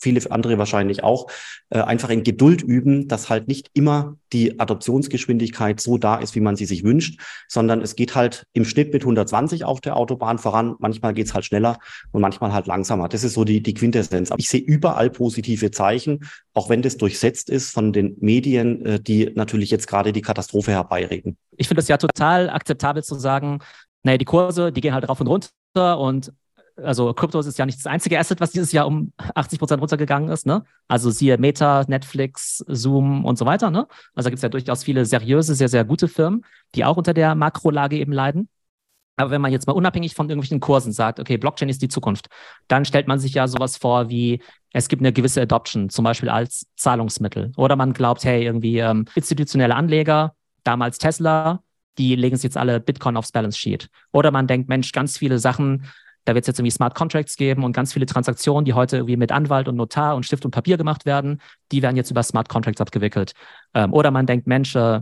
viele 0.02 0.20
andere 0.32 0.58
wahrscheinlich 0.58 1.04
auch 1.04 1.28
äh, 1.70 1.80
einfach 1.80 2.10
in 2.10 2.24
Geduld 2.24 2.62
üben, 2.62 3.08
dass 3.08 3.30
halt 3.30 3.48
nicht 3.48 3.70
immer 3.74 4.18
die 4.34 4.60
Adoptionsgeschwindigkeit 4.60 5.80
so 5.80 5.98
da 5.98 6.16
ist, 6.16 6.36
wie 6.36 6.40
man 6.42 6.56
sie 6.56 6.66
sich 6.66 6.84
wünscht, 6.84 7.22
sondern 7.48 7.82
es 7.82 7.96
geht 7.96 8.16
halt 8.16 8.46
im 8.54 8.66
Schnitt 8.66 8.92
mit 8.92 9.04
120 9.04 9.64
auf 9.64 9.80
der 9.80 9.96
Autobahn 9.96 10.40
voran. 10.40 10.76
Manchmal 10.80 11.14
geht 11.14 11.28
es 11.28 11.34
halt 11.34 11.46
schneller 11.46 11.78
und 12.12 12.22
manchmal 12.22 12.52
halt 12.52 12.68
langsamer. 12.68 13.08
Das 13.08 13.24
ist 13.24 13.34
so 13.34 13.44
die, 13.44 13.62
die 13.62 13.74
Quintessenz. 13.74 14.32
Aber 14.32 14.40
ich 14.40 14.50
sehe 14.50 14.62
überall 14.62 15.10
positive 15.10 15.72
Zeichen, 15.72 16.22
auch 16.54 16.70
wenn 16.70 16.82
das 16.82 16.98
durchsetzt 16.98 17.50
ist 17.50 17.72
von 17.72 17.94
den 17.94 18.18
Medien, 18.20 18.86
äh, 18.86 19.00
die 19.00 19.32
natürlich 19.36 19.72
jetzt 19.72 19.88
gerade 19.88 20.12
die 20.12 20.22
Katastrophe 20.22 20.72
herbeireden. 20.72 21.38
Ich 21.56 21.68
finde 21.68 21.82
es 21.82 21.88
ja 21.88 21.98
total 21.98 22.50
akzeptabel 22.50 23.04
zu 23.04 23.16
sagen, 23.16 23.60
naja, 24.04 24.18
die 24.18 24.26
Kurse, 24.26 24.72
die 24.72 24.82
gehen 24.82 24.94
halt 24.94 25.08
rauf 25.08 25.22
und 25.22 25.28
runter 25.28 26.00
und 26.00 26.34
also 26.76 27.14
Krypto 27.14 27.40
ist 27.40 27.58
ja 27.58 27.66
nicht 27.66 27.78
das 27.78 27.88
einzige 27.88 28.18
Asset, 28.18 28.40
was 28.42 28.52
dieses 28.52 28.72
Jahr 28.72 28.88
um 28.88 29.14
80 29.36 29.60
Prozent 29.60 29.82
runtergegangen 29.82 30.30
ist. 30.30 30.46
Ne? 30.46 30.64
Also 30.88 31.12
siehe 31.12 31.38
Meta, 31.38 31.86
Netflix, 31.88 32.64
Zoom 32.68 33.26
und 33.26 33.38
so 33.38 33.46
weiter. 33.46 33.70
Ne? 33.70 33.88
Also 34.16 34.30
gibt 34.30 34.38
es 34.38 34.44
ja 34.44 34.50
durchaus 34.50 34.84
viele 34.84 35.06
seriöse, 35.06 35.56
sehr, 35.56 35.70
sehr 35.70 35.86
gute 35.86 36.08
Firmen, 36.08 36.44
die 36.76 36.86
auch 36.86 36.98
unter 36.98 37.14
der 37.14 37.36
Makrolage 37.36 37.98
eben 37.98 38.12
leiden. 38.12 38.50
Aber 39.16 39.30
wenn 39.30 39.42
man 39.42 39.52
jetzt 39.52 39.68
mal 39.68 39.74
unabhängig 39.74 40.16
von 40.16 40.28
irgendwelchen 40.28 40.60
Kursen 40.60 40.92
sagt, 40.92 41.20
okay, 41.20 41.38
Blockchain 41.38 41.70
ist 41.70 41.84
die 41.84 41.88
Zukunft, 41.88 42.30
dann 42.68 42.84
stellt 42.84 43.08
man 43.08 43.20
sich 43.20 43.36
ja 43.36 43.48
sowas 43.48 43.78
vor 43.78 44.10
wie, 44.10 44.42
es 44.72 44.88
gibt 44.88 45.04
eine 45.04 45.14
gewisse 45.14 45.42
Adoption, 45.42 45.90
zum 45.90 46.04
Beispiel 46.04 46.30
als 46.30 46.66
Zahlungsmittel. 46.78 47.52
Oder 47.56 47.76
man 47.76 47.94
glaubt, 47.94 48.24
hey, 48.24 48.44
irgendwie 48.44 48.80
ähm, 48.80 49.06
institutionelle 49.14 49.76
Anleger, 49.76 50.36
damals 50.64 50.98
Tesla, 50.98 51.62
die 52.00 52.16
legen 52.16 52.36
sich 52.38 52.46
jetzt 52.46 52.58
alle 52.58 52.80
Bitcoin 52.80 53.16
aufs 53.16 53.32
Balance 53.32 53.60
Sheet. 53.60 53.90
Oder 54.12 54.32
man 54.32 54.48
denkt, 54.48 54.68
Mensch, 54.68 54.92
ganz 54.94 55.20
viele 55.20 55.38
Sachen, 55.38 55.86
da 56.26 56.36
wird 56.36 56.44
es 56.44 56.48
jetzt 56.48 56.60
irgendwie 56.60 56.72
Smart 56.72 56.96
Contracts 56.96 57.36
geben 57.36 57.64
und 57.64 57.74
ganz 57.74 57.94
viele 57.94 58.06
Transaktionen, 58.06 58.66
die 58.66 58.74
heute 58.74 58.98
irgendwie 58.98 59.18
mit 59.18 59.32
Anwalt 59.32 59.68
und 59.68 59.76
Notar 59.76 60.16
und 60.16 60.26
Stift 60.26 60.46
und 60.46 60.52
Papier 60.52 60.78
gemacht 60.78 61.06
werden, 61.06 61.42
die 61.72 61.82
werden 61.82 61.96
jetzt 61.96 62.12
über 62.12 62.24
Smart 62.24 62.50
Contracts 62.50 62.82
abgewickelt. 62.82 63.34
Ähm, 63.74 63.94
oder 63.94 64.12
man 64.12 64.26
denkt, 64.26 64.48
Mensch, 64.48 64.76
äh, 64.76 65.02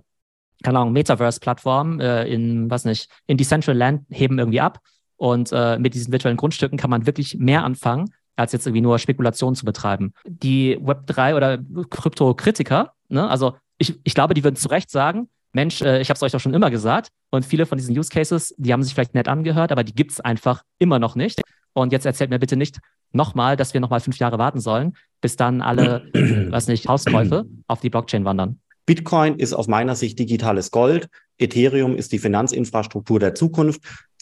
keine 0.63 0.80
Ahnung, 0.80 0.94
Metaverse-Plattformen 0.94 2.00
äh, 2.00 2.25
in, 2.25 2.70
was 2.70 2.86
nicht, 2.86 3.10
in 3.28 3.38
Decentraland 3.38 4.06
heben 4.10 4.40
irgendwie 4.40 4.62
ab. 4.62 4.80
Und 5.18 5.51
äh, 5.51 5.78
mit 5.78 5.94
diesen 5.94 6.12
virtuellen 6.12 6.38
Grundstücken 6.38 6.78
kann 6.78 6.90
man 6.90 7.06
wirklich 7.06 7.38
mehr 7.38 7.63
anfangen, 7.63 8.12
als 8.36 8.54
jetzt 8.54 8.66
irgendwie 8.66 8.82
nur 8.82 8.98
Spekulationen 8.98 9.56
zu 9.56 9.66
betreiben. 9.66 10.13
Die 10.25 10.78
Web3 10.80 11.36
oder 11.36 11.60
Krypto-Kritiker, 11.90 12.94
ne, 13.10 13.30
also 13.30 13.56
ich, 13.78 14.00
ich 14.04 14.16
glaube, 14.16 14.34
die 14.34 14.44
würden 14.44 14.56
zu 14.56 14.70
Recht 14.70 14.90
sagen, 14.90 15.30
Mensch, 15.53 15.81
äh, 15.81 16.01
ich 16.01 16.10
habe 16.10 16.15
es 16.15 16.24
euch 16.24 16.31
doch 16.31 16.39
schon 16.39 16.53
immer 16.53 16.72
gesagt. 16.72 17.10
Und 17.29 17.46
viele 17.46 17.65
von 17.65 17.77
diesen 17.77 17.98
Use 17.98 18.10
Cases, 18.10 18.53
die 18.58 18.74
haben 18.74 18.84
sich 18.84 18.93
vielleicht 18.93 19.13
nett 19.13 19.27
angehört, 19.27 19.72
aber 19.72 19.84
die 19.84 19.93
gibt 19.93 20.12
es 20.12 20.20
einfach 20.20 20.63
immer 20.79 21.00
noch 21.00 21.15
nicht. 21.15 21.41
Und 21.74 21.91
jetzt 21.91 22.05
erzählt 22.05 22.29
mir 22.29 22.39
bitte 22.39 22.58
nicht 22.58 22.79
nochmal, 23.12 23.55
dass 23.58 23.74
wir 23.74 23.81
nochmal 23.81 24.00
fünf 24.00 24.17
Jahre 24.20 24.38
warten 24.38 24.60
sollen, 24.60 24.93
bis 25.22 25.36
dann 25.36 25.62
alle, 25.62 26.03
was 26.51 26.67
nicht, 26.67 26.88
Hauskäufe 26.88 27.46
auf 27.67 27.81
die 27.81 27.89
Blockchain 27.89 28.25
wandern. 28.25 28.60
Bitcoin 28.86 29.38
ist 29.38 29.53
aus 29.53 29.67
meiner 29.67 29.96
Sicht 29.96 30.17
digitales 30.20 30.72
Gold. 30.72 31.08
Ethereum 31.38 31.96
ist 31.96 32.12
die 32.12 32.20
Finanzinfrastruktur 32.20 33.20
der 33.20 33.36
Zukunft. 33.36 33.81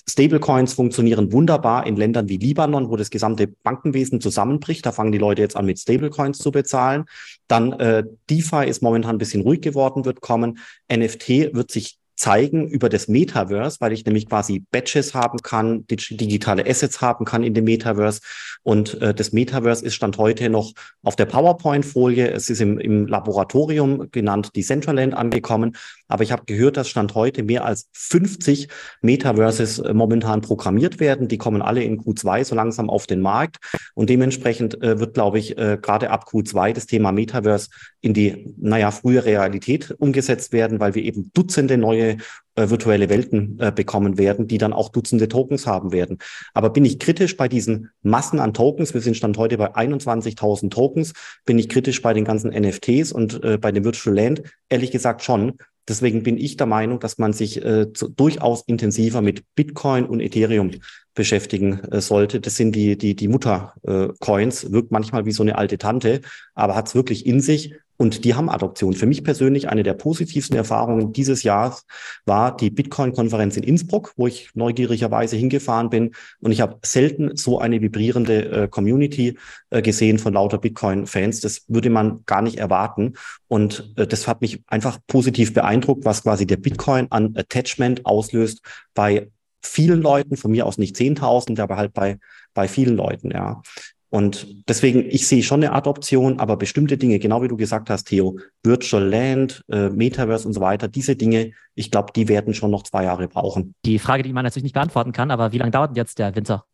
Stablecoins 0.09 0.73
funktionieren 0.73 1.31
wunderbar 1.31 1.85
in 1.85 1.95
Ländern 1.95 2.27
wie 2.29 2.37
Libanon, 2.37 2.89
wo 2.89 2.95
das 2.95 3.11
gesamte 3.11 3.47
Bankenwesen 3.47 4.19
zusammenbricht. 4.19 4.85
Da 4.85 4.91
fangen 4.91 5.11
die 5.11 5.17
Leute 5.19 5.41
jetzt 5.43 5.55
an, 5.55 5.65
mit 5.65 5.79
Stablecoins 5.79 6.39
zu 6.39 6.51
bezahlen. 6.51 7.05
Dann 7.47 7.73
äh, 7.73 8.03
DeFi 8.29 8.65
ist 8.65 8.81
momentan 8.81 9.15
ein 9.15 9.19
bisschen 9.19 9.43
ruhig 9.43 9.61
geworden, 9.61 10.05
wird 10.05 10.21
kommen. 10.21 10.57
NFT 10.91 11.53
wird 11.53 11.69
sich 11.69 11.99
zeigen 12.19 12.67
über 12.67 12.89
das 12.89 13.07
Metaverse, 13.07 13.77
weil 13.79 13.93
ich 13.93 14.05
nämlich 14.05 14.27
quasi 14.27 14.65
Badges 14.71 15.13
haben 15.13 15.39
kann, 15.39 15.85
digitale 15.88 16.67
Assets 16.67 16.99
haben 16.99 17.23
kann 17.23 17.43
in 17.43 17.53
dem 17.53 17.63
Metaverse. 17.63 18.19
Und 18.61 19.01
äh, 19.01 19.13
das 19.13 19.31
Metaverse 19.31 19.85
ist 19.85 19.95
Stand 19.95 20.17
heute 20.17 20.49
noch 20.49 20.73
auf 21.01 21.15
der 21.15 21.25
PowerPoint-Folie. 21.25 22.29
Es 22.29 22.49
ist 22.49 22.59
im, 22.59 22.77
im 22.77 23.07
Laboratorium 23.07 24.11
genannt 24.11 24.53
Decentraland 24.53 25.13
angekommen. 25.13 25.77
Aber 26.09 26.23
ich 26.23 26.33
habe 26.33 26.43
gehört, 26.45 26.75
dass 26.75 26.89
Stand 26.89 27.15
heute 27.15 27.43
mehr 27.43 27.63
als 27.63 27.88
50 27.93 28.67
Metaverses 29.01 29.79
äh, 29.79 29.93
momentan 29.93 30.41
programmiert 30.41 30.99
werden. 30.99 31.29
Die 31.29 31.38
kommen 31.38 31.61
alle 31.61 31.83
in 31.83 32.01
Q2 32.01 32.43
so 32.43 32.53
langsam 32.53 32.89
auf 32.89 33.07
den 33.07 33.21
Markt. 33.21 33.59
Und 33.95 34.09
dementsprechend 34.09 34.83
äh, 34.83 34.99
wird, 34.99 35.13
glaube 35.13 35.39
ich, 35.39 35.57
äh, 35.57 35.77
gerade 35.81 36.09
ab 36.09 36.25
Q2 36.29 36.73
das 36.73 36.85
Thema 36.85 37.13
Metaverse 37.13 37.69
in 38.01 38.13
die, 38.13 38.53
naja, 38.57 38.91
frühe 38.91 39.23
Realität 39.23 39.95
umgesetzt 39.99 40.51
werden, 40.51 40.81
weil 40.81 40.95
wir 40.95 41.03
eben 41.03 41.31
Dutzende 41.33 41.77
neue 41.77 42.08
äh, 42.55 42.69
virtuelle 42.69 43.09
Welten 43.09 43.57
äh, 43.59 43.71
bekommen 43.71 44.17
werden, 44.17 44.47
die 44.47 44.57
dann 44.57 44.73
auch 44.73 44.89
Dutzende 44.89 45.27
Tokens 45.27 45.65
haben 45.65 45.91
werden. 45.91 46.17
Aber 46.53 46.69
bin 46.69 46.85
ich 46.85 46.99
kritisch 46.99 47.37
bei 47.37 47.47
diesen 47.47 47.89
Massen 48.01 48.39
an 48.39 48.53
Tokens? 48.53 48.93
Wir 48.93 49.01
sind 49.01 49.15
Stand 49.15 49.37
heute 49.37 49.57
bei 49.57 49.75
21.000 49.75 50.69
Tokens. 50.69 51.13
Bin 51.45 51.59
ich 51.59 51.69
kritisch 51.69 52.01
bei 52.01 52.13
den 52.13 52.25
ganzen 52.25 52.51
NFTs 52.51 53.11
und 53.11 53.43
äh, 53.43 53.57
bei 53.57 53.71
dem 53.71 53.83
Virtual 53.83 54.15
Land? 54.15 54.43
Ehrlich 54.69 54.91
gesagt 54.91 55.23
schon. 55.23 55.53
Deswegen 55.89 56.21
bin 56.21 56.37
ich 56.37 56.55
der 56.55 56.67
Meinung, 56.67 56.99
dass 56.99 57.17
man 57.17 57.33
sich 57.33 57.65
äh, 57.65 57.91
zu, 57.93 58.09
durchaus 58.09 58.61
intensiver 58.67 59.21
mit 59.21 59.43
Bitcoin 59.55 60.05
und 60.05 60.19
Ethereum 60.19 60.71
beschäftigen 61.15 61.79
äh, 61.91 61.99
sollte. 61.99 62.39
Das 62.39 62.55
sind 62.55 62.75
die, 62.75 62.95
die, 62.97 63.15
die 63.15 63.27
Mutter-Coins, 63.27 64.63
äh, 64.65 64.71
wirkt 64.71 64.91
manchmal 64.91 65.25
wie 65.25 65.31
so 65.31 65.41
eine 65.41 65.57
alte 65.57 65.79
Tante, 65.79 66.21
aber 66.53 66.75
hat 66.75 66.87
es 66.87 66.95
wirklich 66.95 67.25
in 67.25 67.41
sich 67.41 67.73
und 68.01 68.24
die 68.24 68.34
haben 68.34 68.50
Adoption. 68.50 68.94
Für 68.94 69.06
mich 69.06 69.25
persönlich 69.25 69.68
eine 69.68 69.84
der 69.84 69.94
positivsten 69.94 70.56
Erfahrungen 70.56 71.12
dieses 71.12 71.44
Jahres 71.44 71.86
war 72.25 72.56
die 72.56 72.70
Bitcoin-Konferenz 72.70 73.58
in 73.58 73.63
Innsbruck, 73.63 74.13
wo 74.15 74.25
ich 74.25 74.51
neugierigerweise 74.53 75.36
hingefahren 75.36 75.89
bin. 75.89 76.15
Und 76.39 76.53
ich 76.53 76.62
habe 76.62 76.79
selten 76.82 77.36
so 77.36 77.60
eine 77.60 77.82
vibrierende 77.82 78.51
äh, 78.51 78.68
Community 78.70 79.38
äh, 79.70 79.82
gesehen 79.82 80.18
von 80.18 80.32
lauter 80.32 80.60
Bitcoin-Fans. 80.60 81.41
Das 81.41 81.65
würde 81.68 81.89
man 81.89 82.24
gar 82.25 82.41
nicht 82.41 82.58
erwarten. 82.58 83.15
Und 83.50 83.94
äh, 83.98 84.08
das 84.08 84.29
hat 84.29 84.39
mich 84.39 84.63
einfach 84.68 85.00
positiv 85.08 85.53
beeindruckt, 85.53 86.06
was 86.06 86.24
quasi 86.24 86.48
der 86.48 86.58
Bitcoin 86.58 87.08
an 87.10 87.36
Attachment 87.36 88.06
auslöst 88.06 88.62
bei 88.94 89.29
vielen 89.62 90.01
Leuten, 90.01 90.38
von 90.38 90.51
mir 90.51 90.65
aus 90.65 90.77
nicht 90.77 90.96
10.000, 90.96 91.60
aber 91.60 91.75
halt 91.75 91.94
bei, 91.94 92.18
bei 92.53 92.70
vielen 92.70 92.96
Leuten, 92.96 93.32
ja. 93.32 93.62
Und 94.09 94.67
deswegen, 94.67 95.05
ich 95.07 95.27
sehe 95.27 95.43
schon 95.43 95.63
eine 95.63 95.73
Adoption, 95.73 96.39
aber 96.39 96.57
bestimmte 96.57 96.97
Dinge, 96.97 97.19
genau 97.19 97.43
wie 97.43 97.47
du 97.47 97.57
gesagt 97.57 97.89
hast, 97.89 98.05
Theo, 98.05 98.39
Virtual 98.63 99.07
Land, 99.07 99.63
äh, 99.69 99.89
Metaverse 99.89 100.47
und 100.47 100.53
so 100.53 100.61
weiter, 100.61 100.87
diese 100.87 101.15
Dinge, 101.15 101.51
ich 101.75 101.91
glaube, 101.91 102.11
die 102.15 102.27
werden 102.27 102.53
schon 102.53 102.71
noch 102.71 102.83
zwei 102.83 103.03
Jahre 103.03 103.27
brauchen. 103.27 103.75
Die 103.85 103.99
Frage, 103.99 104.23
die 104.23 104.33
man 104.33 104.43
natürlich 104.43 104.63
nicht 104.63 104.73
beantworten 104.73 105.11
kann, 105.11 105.29
aber 105.29 105.51
wie 105.51 105.59
lange 105.59 105.71
dauert 105.71 105.95
jetzt 105.95 106.17
der 106.17 106.35
Winter? 106.35 106.65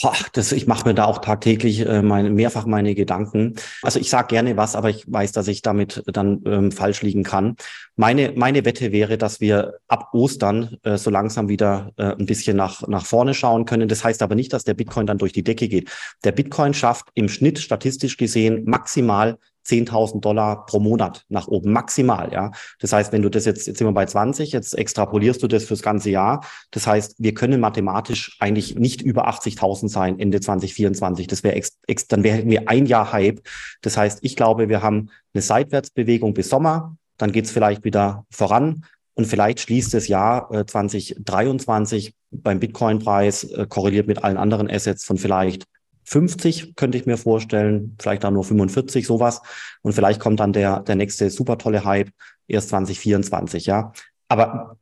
Boah, 0.00 0.16
das, 0.32 0.52
ich 0.52 0.66
mache 0.66 0.88
mir 0.88 0.94
da 0.94 1.04
auch 1.04 1.18
tagtäglich 1.18 1.80
äh, 1.86 2.00
meine, 2.00 2.30
mehrfach 2.30 2.64
meine 2.64 2.94
Gedanken. 2.94 3.54
Also 3.82 4.00
ich 4.00 4.08
sage 4.08 4.28
gerne 4.28 4.56
was, 4.56 4.76
aber 4.76 4.88
ich 4.88 5.04
weiß, 5.06 5.32
dass 5.32 5.46
ich 5.46 5.60
damit 5.60 6.02
dann 6.06 6.40
ähm, 6.46 6.72
falsch 6.72 7.02
liegen 7.02 7.22
kann. 7.22 7.56
Meine, 7.94 8.32
meine 8.34 8.64
Wette 8.64 8.92
wäre, 8.92 9.18
dass 9.18 9.40
wir 9.40 9.74
ab 9.86 10.08
Ostern 10.14 10.78
äh, 10.84 10.96
so 10.96 11.10
langsam 11.10 11.50
wieder 11.50 11.92
äh, 11.96 12.14
ein 12.18 12.24
bisschen 12.24 12.56
nach, 12.56 12.88
nach 12.88 13.04
vorne 13.04 13.34
schauen 13.34 13.66
können. 13.66 13.86
Das 13.88 14.02
heißt 14.02 14.22
aber 14.22 14.34
nicht, 14.34 14.54
dass 14.54 14.64
der 14.64 14.74
Bitcoin 14.74 15.06
dann 15.06 15.18
durch 15.18 15.32
die 15.32 15.44
Decke 15.44 15.68
geht. 15.68 15.90
Der 16.24 16.32
Bitcoin 16.32 16.72
schafft 16.72 17.08
im 17.14 17.28
Schnitt 17.28 17.58
statistisch 17.58 18.16
gesehen 18.16 18.64
maximal 18.64 19.38
10.000 19.66 20.20
Dollar 20.20 20.66
pro 20.66 20.80
Monat 20.80 21.24
nach 21.28 21.48
oben, 21.48 21.72
maximal, 21.72 22.32
ja. 22.32 22.52
Das 22.80 22.92
heißt, 22.92 23.12
wenn 23.12 23.22
du 23.22 23.28
das 23.28 23.44
jetzt, 23.44 23.66
jetzt 23.66 23.78
sind 23.78 23.86
wir 23.86 23.92
bei 23.92 24.06
20, 24.06 24.52
jetzt 24.52 24.76
extrapolierst 24.76 25.42
du 25.42 25.48
das 25.48 25.64
fürs 25.64 25.82
ganze 25.82 26.10
Jahr. 26.10 26.44
Das 26.70 26.86
heißt, 26.86 27.16
wir 27.18 27.34
können 27.34 27.60
mathematisch 27.60 28.36
eigentlich 28.40 28.76
nicht 28.76 29.02
über 29.02 29.28
80.000 29.28 29.88
sein 29.88 30.18
Ende 30.18 30.40
2024. 30.40 31.26
Das 31.26 31.42
wäre, 31.42 31.54
ex, 31.54 31.78
ex, 31.86 32.06
dann 32.06 32.24
wären 32.24 32.48
wir 32.48 32.68
ein 32.68 32.86
Jahr 32.86 33.12
Hype. 33.12 33.40
Das 33.82 33.96
heißt, 33.96 34.18
ich 34.22 34.36
glaube, 34.36 34.68
wir 34.68 34.82
haben 34.82 35.10
eine 35.32 35.42
Seitwärtsbewegung 35.42 36.34
bis 36.34 36.48
Sommer. 36.48 36.96
Dann 37.16 37.32
geht 37.32 37.46
es 37.46 37.50
vielleicht 37.50 37.84
wieder 37.84 38.26
voran. 38.30 38.84
Und 39.14 39.26
vielleicht 39.26 39.60
schließt 39.60 39.94
das 39.94 40.08
Jahr 40.08 40.52
äh, 40.52 40.66
2023 40.66 42.14
beim 42.32 42.58
Bitcoin-Preis 42.58 43.44
äh, 43.44 43.66
korreliert 43.68 44.08
mit 44.08 44.24
allen 44.24 44.36
anderen 44.36 44.68
Assets 44.68 45.04
von 45.04 45.18
vielleicht 45.18 45.64
50 46.04 46.76
könnte 46.76 46.98
ich 46.98 47.06
mir 47.06 47.16
vorstellen, 47.16 47.96
vielleicht 48.00 48.24
auch 48.24 48.30
nur 48.30 48.44
45, 48.44 49.06
sowas. 49.06 49.42
Und 49.82 49.94
vielleicht 49.94 50.20
kommt 50.20 50.40
dann 50.40 50.52
der, 50.52 50.80
der 50.80 50.96
nächste 50.96 51.30
super 51.30 51.58
tolle 51.58 51.84
Hype 51.84 52.10
erst 52.46 52.70
2024, 52.70 53.66
ja. 53.66 53.92
Aber 54.28 54.76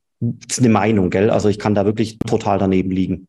ist 0.48 0.60
eine 0.60 0.68
Meinung, 0.68 1.10
gell? 1.10 1.30
Also 1.30 1.48
ich 1.48 1.58
kann 1.58 1.74
da 1.74 1.84
wirklich 1.84 2.18
total 2.18 2.58
daneben 2.58 2.90
liegen. 2.90 3.28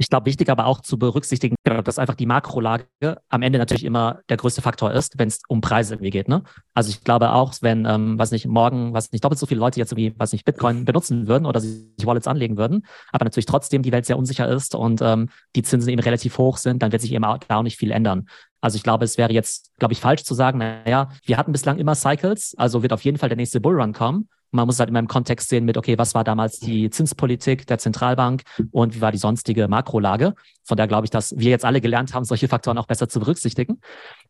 Ich 0.00 0.08
glaube, 0.08 0.24
wichtig 0.24 0.48
aber 0.48 0.64
auch 0.64 0.80
zu 0.80 0.98
berücksichtigen, 0.98 1.56
dass 1.62 1.98
einfach 1.98 2.14
die 2.14 2.24
Makrolage 2.24 2.86
am 3.28 3.42
Ende 3.42 3.58
natürlich 3.58 3.84
immer 3.84 4.20
der 4.30 4.38
größte 4.38 4.62
Faktor 4.62 4.92
ist, 4.92 5.18
wenn 5.18 5.28
es 5.28 5.42
um 5.46 5.60
Preise 5.60 5.92
irgendwie 5.92 6.08
geht. 6.08 6.26
Ne? 6.26 6.42
Also 6.72 6.88
ich 6.88 7.04
glaube 7.04 7.32
auch, 7.32 7.52
wenn, 7.60 7.84
ähm, 7.84 8.18
was 8.18 8.30
nicht, 8.30 8.46
morgen, 8.46 8.94
was 8.94 9.12
nicht, 9.12 9.22
doppelt 9.22 9.38
so 9.38 9.44
viele 9.44 9.60
Leute 9.60 9.78
jetzt 9.78 9.92
irgendwie, 9.92 10.14
was 10.16 10.32
nicht, 10.32 10.46
Bitcoin 10.46 10.86
benutzen 10.86 11.28
würden 11.28 11.44
oder 11.44 11.60
sich 11.60 11.84
Wallets 12.04 12.26
anlegen 12.26 12.56
würden, 12.56 12.86
aber 13.12 13.26
natürlich 13.26 13.44
trotzdem 13.44 13.82
die 13.82 13.92
Welt 13.92 14.06
sehr 14.06 14.16
unsicher 14.16 14.48
ist 14.48 14.74
und 14.74 15.02
ähm, 15.02 15.28
die 15.54 15.62
Zinsen 15.62 15.90
eben 15.90 16.00
relativ 16.00 16.38
hoch 16.38 16.56
sind, 16.56 16.82
dann 16.82 16.92
wird 16.92 17.02
sich 17.02 17.12
eben 17.12 17.24
auch, 17.24 17.36
da 17.36 17.58
auch 17.58 17.62
nicht 17.62 17.76
viel 17.76 17.90
ändern. 17.90 18.26
Also 18.62 18.76
ich 18.76 18.82
glaube, 18.82 19.04
es 19.04 19.18
wäre 19.18 19.34
jetzt, 19.34 19.70
glaube 19.78 19.92
ich, 19.92 20.00
falsch 20.00 20.24
zu 20.24 20.32
sagen, 20.32 20.60
naja, 20.60 21.10
wir 21.26 21.36
hatten 21.36 21.52
bislang 21.52 21.76
immer 21.76 21.94
Cycles, 21.94 22.54
also 22.56 22.82
wird 22.82 22.94
auf 22.94 23.04
jeden 23.04 23.18
Fall 23.18 23.28
der 23.28 23.36
nächste 23.36 23.60
Bullrun 23.60 23.92
kommen. 23.92 24.30
Man 24.50 24.66
muss 24.66 24.78
halt 24.78 24.88
immer 24.88 24.98
im 24.98 25.08
Kontext 25.08 25.48
sehen 25.48 25.64
mit, 25.64 25.76
okay, 25.76 25.96
was 25.98 26.14
war 26.14 26.24
damals 26.24 26.58
die 26.58 26.90
Zinspolitik 26.90 27.66
der 27.66 27.78
Zentralbank 27.78 28.42
und 28.72 28.94
wie 28.94 29.00
war 29.00 29.12
die 29.12 29.18
sonstige 29.18 29.68
Makrolage? 29.68 30.34
Von 30.64 30.76
daher 30.76 30.88
glaube 30.88 31.06
ich, 31.06 31.10
dass 31.10 31.36
wir 31.36 31.50
jetzt 31.50 31.64
alle 31.64 31.80
gelernt 31.80 32.14
haben, 32.14 32.24
solche 32.24 32.48
Faktoren 32.48 32.78
auch 32.78 32.86
besser 32.86 33.08
zu 33.08 33.20
berücksichtigen. 33.20 33.80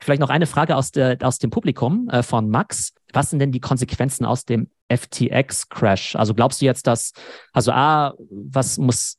Vielleicht 0.00 0.20
noch 0.20 0.30
eine 0.30 0.46
Frage 0.46 0.76
aus, 0.76 0.90
der, 0.90 1.18
aus 1.22 1.38
dem 1.38 1.50
Publikum 1.50 2.08
äh, 2.10 2.22
von 2.22 2.48
Max. 2.50 2.92
Was 3.12 3.30
sind 3.30 3.38
denn 3.38 3.52
die 3.52 3.60
Konsequenzen 3.60 4.24
aus 4.24 4.44
dem 4.44 4.68
FTX-Crash? 4.88 6.16
Also 6.16 6.34
glaubst 6.34 6.60
du 6.60 6.66
jetzt, 6.66 6.86
dass, 6.86 7.12
also 7.52 7.72
A, 7.72 8.14
was 8.30 8.78
muss 8.78 9.16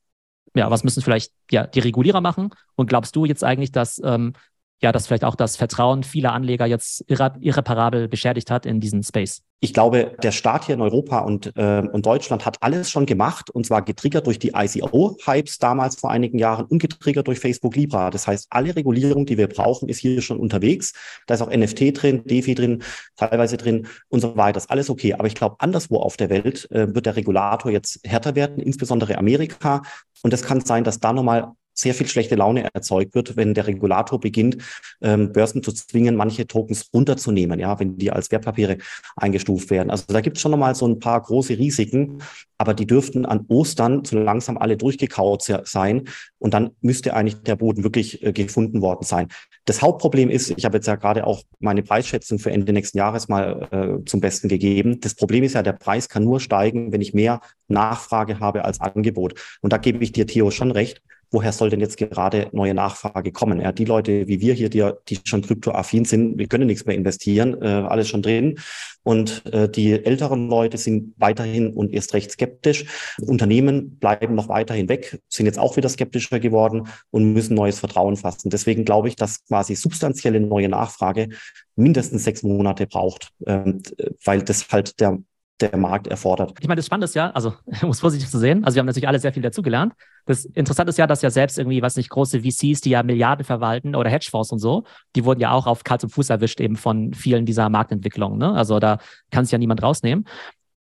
ja, 0.54 0.70
was 0.70 0.84
müssen 0.84 1.02
vielleicht 1.02 1.32
ja, 1.50 1.66
die 1.66 1.80
Regulierer 1.80 2.22
machen? 2.22 2.50
Und 2.76 2.88
glaubst 2.90 3.16
du 3.16 3.26
jetzt 3.26 3.44
eigentlich, 3.44 3.72
dass 3.72 4.02
ähm, 4.04 4.34
ja, 4.82 4.92
dass 4.92 5.08
vielleicht 5.08 5.26
auch 5.26 5.36
das 5.36 5.56
Vertrauen 5.56 6.04
vieler 6.04 6.34
Anleger 6.34 6.66
jetzt 6.66 7.04
irre 7.08 7.34
irreparabel 7.40 8.08
beschädigt 8.08 8.50
hat 8.50 8.66
in 8.66 8.80
diesen 8.80 9.04
Space? 9.04 9.44
Ich 9.64 9.76
glaube, 9.76 10.16
der 10.24 10.32
Staat 10.32 10.66
hier 10.66 10.74
in 10.74 10.82
Europa 10.82 11.20
und, 11.20 11.56
äh, 11.56 11.84
und 11.92 12.04
Deutschland 12.04 12.48
hat 12.48 12.58
alles 12.62 12.90
schon 12.90 13.06
gemacht 13.06 13.52
und 13.52 13.64
zwar 13.64 13.84
getriggert 13.84 14.26
durch 14.26 14.40
die 14.40 14.54
ICO-Hypes 14.56 15.60
damals 15.60 15.98
vor 15.98 16.10
einigen 16.10 16.40
Jahren 16.40 16.66
und 16.66 16.80
getriggert 16.80 17.28
durch 17.28 17.38
Facebook 17.38 17.76
Libra. 17.76 18.10
Das 18.10 18.26
heißt, 18.26 18.48
alle 18.50 18.76
Regulierung, 18.76 19.28
die 19.28 19.38
wir 19.38 19.48
brauchen, 19.48 19.88
ist 19.88 20.00
hier 20.00 20.24
schon 20.24 20.40
unterwegs. 20.40 20.94
Da 21.28 21.36
ist 21.36 21.44
auch 21.44 21.56
NFT 21.56 22.02
drin, 22.02 22.24
DeFi 22.26 22.56
drin, 22.56 22.82
teilweise 23.18 23.58
drin 23.58 23.86
und 24.10 24.22
so 24.22 24.36
weiter. 24.36 24.54
Das 24.54 24.64
ist 24.64 24.72
alles 24.72 24.90
okay. 24.90 25.14
Aber 25.14 25.28
ich 25.28 25.36
glaube, 25.36 25.58
anderswo 25.60 25.98
auf 25.98 26.18
der 26.18 26.32
Welt 26.32 26.68
äh, 26.72 26.96
wird 26.96 27.06
der 27.06 27.16
Regulator 27.16 27.72
jetzt 27.72 28.00
härter 28.04 28.34
werden, 28.34 28.58
insbesondere 28.58 29.20
Amerika. 29.20 29.84
Und 30.24 30.34
es 30.34 30.42
kann 30.42 30.62
sein, 30.62 30.84
dass 30.84 31.00
da 31.00 31.14
nochmal 31.14 31.52
sehr 31.74 31.94
viel 31.94 32.08
schlechte 32.08 32.36
Laune 32.36 32.70
erzeugt 32.74 33.16
wird, 33.16 33.36
wenn 33.36 33.54
der 33.54 33.68
Regulator 33.68 34.20
beginnt, 34.20 34.58
ähm, 35.02 35.32
Börsen 35.32 35.64
zu 35.64 35.72
zwingen, 35.72 36.16
manche 36.16 36.48
Tokens 36.48 36.90
runterzunehmen, 36.94 37.60
ja, 37.60 37.80
wenn 37.80 37.98
die 37.98 38.12
als 38.12 38.32
Wertpapiere 38.32 38.78
eingestuft 39.16 39.70
werden. 39.70 39.90
Also 39.90 40.06
da 40.08 40.22
gibt 40.22 40.38
es 40.38 40.42
schon 40.42 40.52
nochmal 40.52 40.76
so 40.76 40.88
ein 40.88 41.00
paar 41.00 41.22
große 41.22 41.58
Risiken, 41.58 42.20
aber 42.58 42.74
die 42.74 42.86
dürften 42.86 43.26
an 43.26 43.46
Ostern 43.48 44.06
so 44.06 44.18
langsam 44.18 44.58
alle 44.58 44.78
durchgekaut 44.78 45.44
sein 45.64 46.04
und 46.38 46.54
dann 46.54 46.72
müsste 46.82 47.16
eigentlich 47.16 47.42
der 47.42 47.56
Boden 47.56 47.84
wirklich 47.84 48.24
äh, 48.24 48.34
gefunden 48.34 48.82
worden 48.82 49.04
sein. 49.04 49.28
Das 49.66 49.82
Hauptproblem 49.82 50.30
ist, 50.30 50.54
ich 50.58 50.66
habe 50.66 50.78
jetzt 50.78 50.88
ja 50.88 50.96
gerade 50.96 51.26
auch 51.26 51.44
meine 51.60 51.84
Preisschätzung 51.84 52.40
für 52.40 52.52
Ende 52.52 52.74
nächsten 52.74 52.98
Jahres 52.98 53.30
mal 53.30 53.68
äh, 53.72 54.06
zum 54.06 54.20
Besten 54.20 54.48
gegeben. 54.48 55.00
Das 55.02 55.16
Problem 55.16 55.44
ist 55.44 55.54
ja, 55.54 55.62
der 55.62 55.74
Preis 55.74 56.10
kann 56.10 56.24
nur 56.24 56.40
steigen, 56.40 56.92
wenn 56.92 57.02
ich 57.02 57.14
mehr 57.14 57.42
Nachfrage 57.68 58.40
habe 58.40 58.66
als 58.66 58.82
Angebot. 58.82 59.40
Und 59.62 59.72
da 59.72 59.78
gebe 59.78 60.04
ich 60.04 60.12
dir, 60.12 60.26
Theo, 60.26 60.52
schon 60.52 60.72
recht 60.72 61.02
woher 61.32 61.54
soll 61.54 61.70
denn 61.70 61.80
jetzt 61.80 61.98
gerade 61.98 62.50
neue 62.52 62.74
Nachfrage 62.74 63.32
kommen? 63.32 63.62
Ja, 63.62 63.72
die 63.72 63.86
Leute 63.86 64.28
wie 64.28 64.42
wir 64.42 64.54
hier, 64.54 64.70
die, 64.70 64.88
die 65.10 65.20
schon 65.24 65.42
kryptoaffin 65.42 66.06
sind, 66.06 66.38
wir 66.38 66.48
können 66.48 66.68
nichts 66.68 66.86
mehr 66.86 66.96
investieren, 66.96 67.62
äh, 67.62 67.68
alles 67.68 68.10
schon 68.10 68.22
drin. 68.22 68.60
Und 69.04 69.46
äh, 69.52 69.68
die 69.68 69.94
älteren 69.94 70.48
Leute 70.48 70.78
sind 70.78 71.16
weiterhin 71.18 71.74
und 71.74 71.92
erst 71.92 72.14
recht 72.14 72.32
skeptisch. 72.32 72.86
Unternehmen 73.22 73.98
bleiben 73.98 74.36
noch 74.36 74.48
weiterhin 74.48 74.90
weg, 74.90 75.20
sind 75.28 75.48
jetzt 75.48 75.58
auch 75.58 75.76
wieder 75.76 75.90
skeptischer 75.90 76.40
geworden 76.40 76.88
und 77.10 77.34
müssen 77.34 77.56
neues 77.56 77.80
Vertrauen 77.80 78.16
fassen. 78.16 78.52
Deswegen 78.52 78.86
glaube 78.86 79.08
ich, 79.08 79.16
dass 79.16 79.44
quasi 79.46 79.76
substanzielle 79.76 80.40
neue 80.40 80.70
Nachfrage 80.70 81.30
mindestens 81.76 82.26
sechs 82.26 82.44
Monate 82.44 82.86
braucht, 82.86 83.30
ähm, 83.48 83.82
weil 84.24 84.44
das 84.44 84.68
halt 84.70 85.00
der 85.00 85.18
der 85.62 85.78
Markt 85.78 86.08
erfordert. 86.08 86.54
Ich 86.60 86.68
meine, 86.68 86.78
das 86.78 86.86
Spannende 86.86 87.06
ist 87.06 87.16
ja, 87.16 87.32
also 87.32 87.54
um 87.82 87.90
es 87.90 88.02
positiv 88.02 88.30
zu 88.30 88.40
sehen, 88.40 88.64
also 88.64 88.76
wir 88.76 88.80
haben 88.80 88.88
natürlich 88.88 89.08
alle 89.08 89.20
sehr 89.20 89.34
viel 89.34 89.44
dazugelernt. 89.44 89.94
Das 90.26 90.46
Interessante 90.46 90.90
ist 90.90 90.98
ja, 90.98 91.08
dass 91.08 91.22
ja 91.22 91.30
selbst 91.30 91.58
irgendwie, 91.58 91.82
was 91.82 91.96
nicht, 91.96 92.10
große 92.10 92.42
VCs, 92.42 92.82
die 92.82 92.92
ja 92.92 93.04
Milliarden 93.04 93.46
verwalten 93.46 93.96
oder 93.96 94.10
Hedgefonds 94.10 94.52
und 94.52 94.60
so, 94.60 94.84
die 95.16 95.26
wurden 95.26 95.40
ja 95.40 95.52
auch 95.52 95.68
auf 95.68 95.84
kaltem 95.84 96.10
Fuß 96.10 96.30
erwischt 96.30 96.60
eben 96.60 96.76
von 96.76 97.14
vielen 97.14 97.46
dieser 97.46 97.70
Marktentwicklungen. 97.70 98.38
Ne? 98.38 98.54
Also 98.54 98.80
da 98.80 99.00
kann 99.32 99.46
sich 99.46 99.52
ja 99.52 99.58
niemand 99.58 99.82
rausnehmen. 99.82 100.26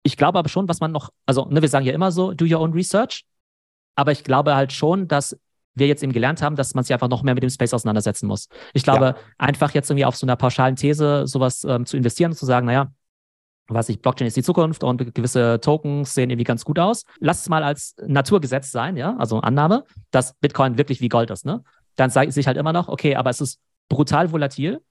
Ich 0.03 0.17
glaube 0.17 0.39
aber 0.39 0.49
schon, 0.49 0.67
was 0.67 0.79
man 0.79 0.91
noch, 0.91 1.09
also 1.25 1.45
ne, 1.45 1.61
wir 1.61 1.69
sagen 1.69 1.85
ja 1.85 1.93
immer 1.93 2.11
so, 2.11 2.33
do 2.33 2.45
your 2.45 2.61
own 2.61 2.73
research, 2.73 3.23
aber 3.95 4.11
ich 4.11 4.23
glaube 4.23 4.55
halt 4.55 4.73
schon, 4.73 5.07
dass 5.07 5.37
wir 5.75 5.87
jetzt 5.87 6.03
eben 6.03 6.11
gelernt 6.11 6.41
haben, 6.41 6.55
dass 6.55 6.73
man 6.73 6.83
sich 6.83 6.93
einfach 6.93 7.07
noch 7.07 7.23
mehr 7.23 7.33
mit 7.33 7.43
dem 7.43 7.49
Space 7.49 7.73
auseinandersetzen 7.73 8.27
muss. 8.27 8.49
Ich 8.73 8.83
glaube, 8.83 9.05
ja. 9.05 9.15
einfach 9.37 9.73
jetzt 9.73 9.89
irgendwie 9.89 10.05
auf 10.05 10.15
so 10.15 10.25
einer 10.25 10.35
pauschalen 10.35 10.75
These 10.75 11.27
sowas 11.27 11.63
ähm, 11.63 11.85
zu 11.85 11.97
investieren 11.97 12.31
und 12.31 12.37
zu 12.37 12.45
sagen, 12.45 12.65
naja, 12.65 12.91
was 13.73 13.89
ich, 13.89 14.01
Blockchain 14.01 14.27
ist 14.27 14.37
die 14.37 14.43
Zukunft 14.43 14.83
und 14.83 15.13
gewisse 15.15 15.59
Tokens 15.61 16.13
sehen 16.13 16.29
irgendwie 16.29 16.43
ganz 16.43 16.65
gut 16.65 16.79
aus. 16.79 17.05
Lass 17.19 17.41
es 17.41 17.49
mal 17.49 17.63
als 17.63 17.95
Naturgesetz 18.05 18.71
sein, 18.71 18.97
ja, 18.97 19.15
also 19.17 19.39
Annahme, 19.39 19.83
dass 20.11 20.33
Bitcoin 20.35 20.77
wirklich 20.77 21.01
wie 21.01 21.09
Gold 21.09 21.29
ist, 21.31 21.45
ne? 21.45 21.63
Dann 21.95 22.09
sage 22.09 22.31
ich 22.33 22.47
halt 22.47 22.57
immer 22.57 22.73
noch, 22.73 22.87
okay, 22.87 23.15
aber 23.15 23.29
es 23.29 23.41
ist 23.41 23.59
brutal 23.89 24.31
volatil. 24.31 24.81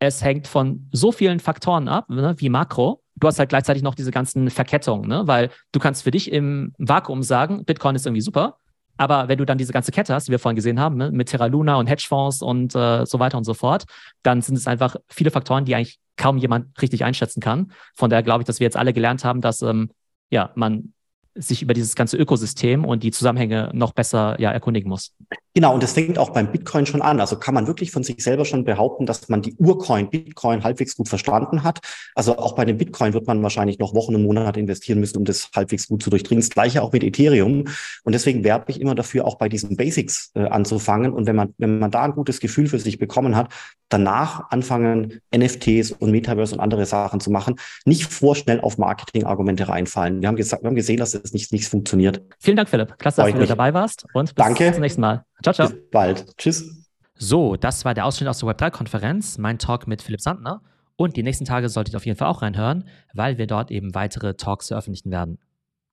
Es 0.00 0.22
hängt 0.22 0.46
von 0.46 0.88
so 0.92 1.12
vielen 1.12 1.40
Faktoren 1.40 1.88
ab, 1.88 2.08
ne, 2.08 2.34
wie 2.38 2.48
Makro. 2.48 3.02
Du 3.16 3.26
hast 3.26 3.38
halt 3.38 3.48
gleichzeitig 3.48 3.82
noch 3.82 3.94
diese 3.94 4.10
ganzen 4.10 4.50
Verkettungen, 4.50 5.08
ne? 5.08 5.26
weil 5.26 5.50
du 5.72 5.80
kannst 5.80 6.04
für 6.04 6.12
dich 6.12 6.30
im 6.30 6.72
Vakuum 6.78 7.22
sagen, 7.24 7.64
Bitcoin 7.64 7.96
ist 7.96 8.06
irgendwie 8.06 8.20
super, 8.20 8.58
aber 8.98 9.28
wenn 9.28 9.38
du 9.38 9.46
dann 9.46 9.56
diese 9.58 9.72
ganze 9.72 9.92
Kette 9.92 10.12
hast, 10.12 10.28
die 10.28 10.32
wir 10.32 10.38
vorhin 10.38 10.56
gesehen 10.56 10.78
haben, 10.78 10.96
ne, 10.96 11.10
mit 11.10 11.28
Terra 11.28 11.46
Luna 11.46 11.76
und 11.76 11.86
Hedgefonds 11.86 12.42
und 12.42 12.74
äh, 12.74 13.06
so 13.06 13.18
weiter 13.18 13.38
und 13.38 13.44
so 13.44 13.54
fort, 13.54 13.84
dann 14.22 14.42
sind 14.42 14.56
es 14.56 14.66
einfach 14.66 14.96
viele 15.08 15.30
Faktoren, 15.30 15.64
die 15.64 15.74
eigentlich 15.74 15.98
kaum 16.16 16.36
jemand 16.36 16.80
richtig 16.82 17.04
einschätzen 17.04 17.40
kann. 17.40 17.72
Von 17.94 18.10
daher 18.10 18.22
glaube 18.22 18.42
ich, 18.42 18.46
dass 18.46 18.60
wir 18.60 18.64
jetzt 18.66 18.76
alle 18.76 18.92
gelernt 18.92 19.24
haben, 19.24 19.40
dass 19.40 19.62
ähm, 19.62 19.90
ja, 20.30 20.50
man 20.56 20.92
sich 21.38 21.62
über 21.62 21.74
dieses 21.74 21.94
ganze 21.94 22.16
Ökosystem 22.16 22.84
und 22.84 23.02
die 23.02 23.10
Zusammenhänge 23.10 23.70
noch 23.72 23.92
besser 23.92 24.38
ja, 24.40 24.50
erkundigen 24.50 24.88
muss. 24.88 25.14
Genau, 25.54 25.74
und 25.74 25.82
das 25.82 25.94
fängt 25.94 26.18
auch 26.18 26.30
beim 26.30 26.52
Bitcoin 26.52 26.86
schon 26.86 27.02
an. 27.02 27.18
Also 27.20 27.36
kann 27.36 27.54
man 27.54 27.66
wirklich 27.66 27.90
von 27.90 28.04
sich 28.04 28.22
selber 28.22 28.44
schon 28.44 28.64
behaupten, 28.64 29.06
dass 29.06 29.28
man 29.28 29.42
die 29.42 29.56
Urcoin 29.56 30.08
Bitcoin 30.08 30.62
halbwegs 30.62 30.96
gut 30.96 31.08
verstanden 31.08 31.64
hat. 31.64 31.80
Also 32.14 32.38
auch 32.38 32.54
bei 32.54 32.64
dem 32.64 32.76
Bitcoin 32.78 33.12
wird 33.12 33.26
man 33.26 33.42
wahrscheinlich 33.42 33.78
noch 33.80 33.92
Wochen 33.94 34.14
und 34.14 34.22
Monate 34.22 34.60
investieren 34.60 35.00
müssen, 35.00 35.16
um 35.18 35.24
das 35.24 35.50
halbwegs 35.56 35.88
gut 35.88 36.02
zu 36.02 36.10
durchdringen. 36.10 36.42
Das 36.42 36.50
gleiche 36.50 36.82
auch 36.82 36.92
mit 36.92 37.02
Ethereum. 37.02 37.64
Und 38.04 38.12
deswegen 38.12 38.44
werbe 38.44 38.70
ich 38.70 38.80
immer 38.80 38.94
dafür, 38.94 39.24
auch 39.24 39.36
bei 39.36 39.48
diesen 39.48 39.76
Basics 39.76 40.30
äh, 40.34 40.44
anzufangen. 40.44 41.12
Und 41.12 41.26
wenn 41.26 41.34
man, 41.34 41.54
wenn 41.58 41.80
man 41.80 41.90
da 41.90 42.02
ein 42.02 42.12
gutes 42.12 42.38
Gefühl 42.38 42.68
für 42.68 42.78
sich 42.78 42.98
bekommen 42.98 43.34
hat, 43.34 43.52
danach 43.88 44.50
anfangen, 44.50 45.20
NFTs 45.34 45.92
und 45.92 46.10
Metaverse 46.10 46.54
und 46.54 46.60
andere 46.60 46.86
Sachen 46.86 47.20
zu 47.20 47.30
machen. 47.30 47.56
Nicht 47.84 48.04
vorschnell 48.04 48.60
auf 48.60 48.78
Marketingargumente 48.78 49.68
reinfallen. 49.68 50.20
Wir 50.20 50.28
haben, 50.28 50.38
wir 50.38 50.44
haben 50.46 50.74
gesehen, 50.74 50.98
dass 50.98 51.14
das 51.28 51.34
nicht, 51.34 51.52
nicht 51.52 51.68
funktioniert. 51.68 52.22
Vielen 52.38 52.56
Dank, 52.56 52.68
Philipp. 52.68 52.98
Klasse, 52.98 53.22
dass 53.22 53.30
du 53.30 53.36
wieder 53.36 53.46
dabei 53.46 53.74
warst. 53.74 54.06
Und 54.14 54.34
bis 54.34 54.44
Danke. 54.44 54.72
zum 54.72 54.80
nächsten 54.80 55.00
Mal. 55.00 55.24
Ciao, 55.42 55.54
ciao. 55.54 55.68
Bis 55.68 55.78
bald. 55.90 56.36
Tschüss. 56.36 56.86
So, 57.14 57.56
das 57.56 57.84
war 57.84 57.94
der 57.94 58.06
Ausschnitt 58.06 58.28
aus 58.28 58.38
der 58.38 58.48
Web3-Konferenz, 58.48 59.38
mein 59.38 59.58
Talk 59.58 59.86
mit 59.86 60.02
Philipp 60.02 60.20
Sandner. 60.20 60.62
Und 60.96 61.16
die 61.16 61.22
nächsten 61.22 61.44
Tage 61.44 61.68
solltet 61.68 61.94
ihr 61.94 61.96
auf 61.96 62.06
jeden 62.06 62.18
Fall 62.18 62.28
auch 62.28 62.42
reinhören, 62.42 62.84
weil 63.14 63.38
wir 63.38 63.46
dort 63.46 63.70
eben 63.70 63.94
weitere 63.94 64.34
Talks 64.34 64.68
veröffentlichen 64.68 65.10
werden. 65.10 65.38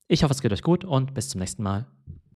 Ich 0.08 0.24
hoffe, 0.24 0.34
es 0.34 0.42
geht 0.42 0.54
euch 0.54 0.62
gut 0.62 0.86
und 0.86 1.14
bis 1.14 1.30
zum 1.30 1.40
nächsten 1.40 1.64
Mal. 1.64 1.88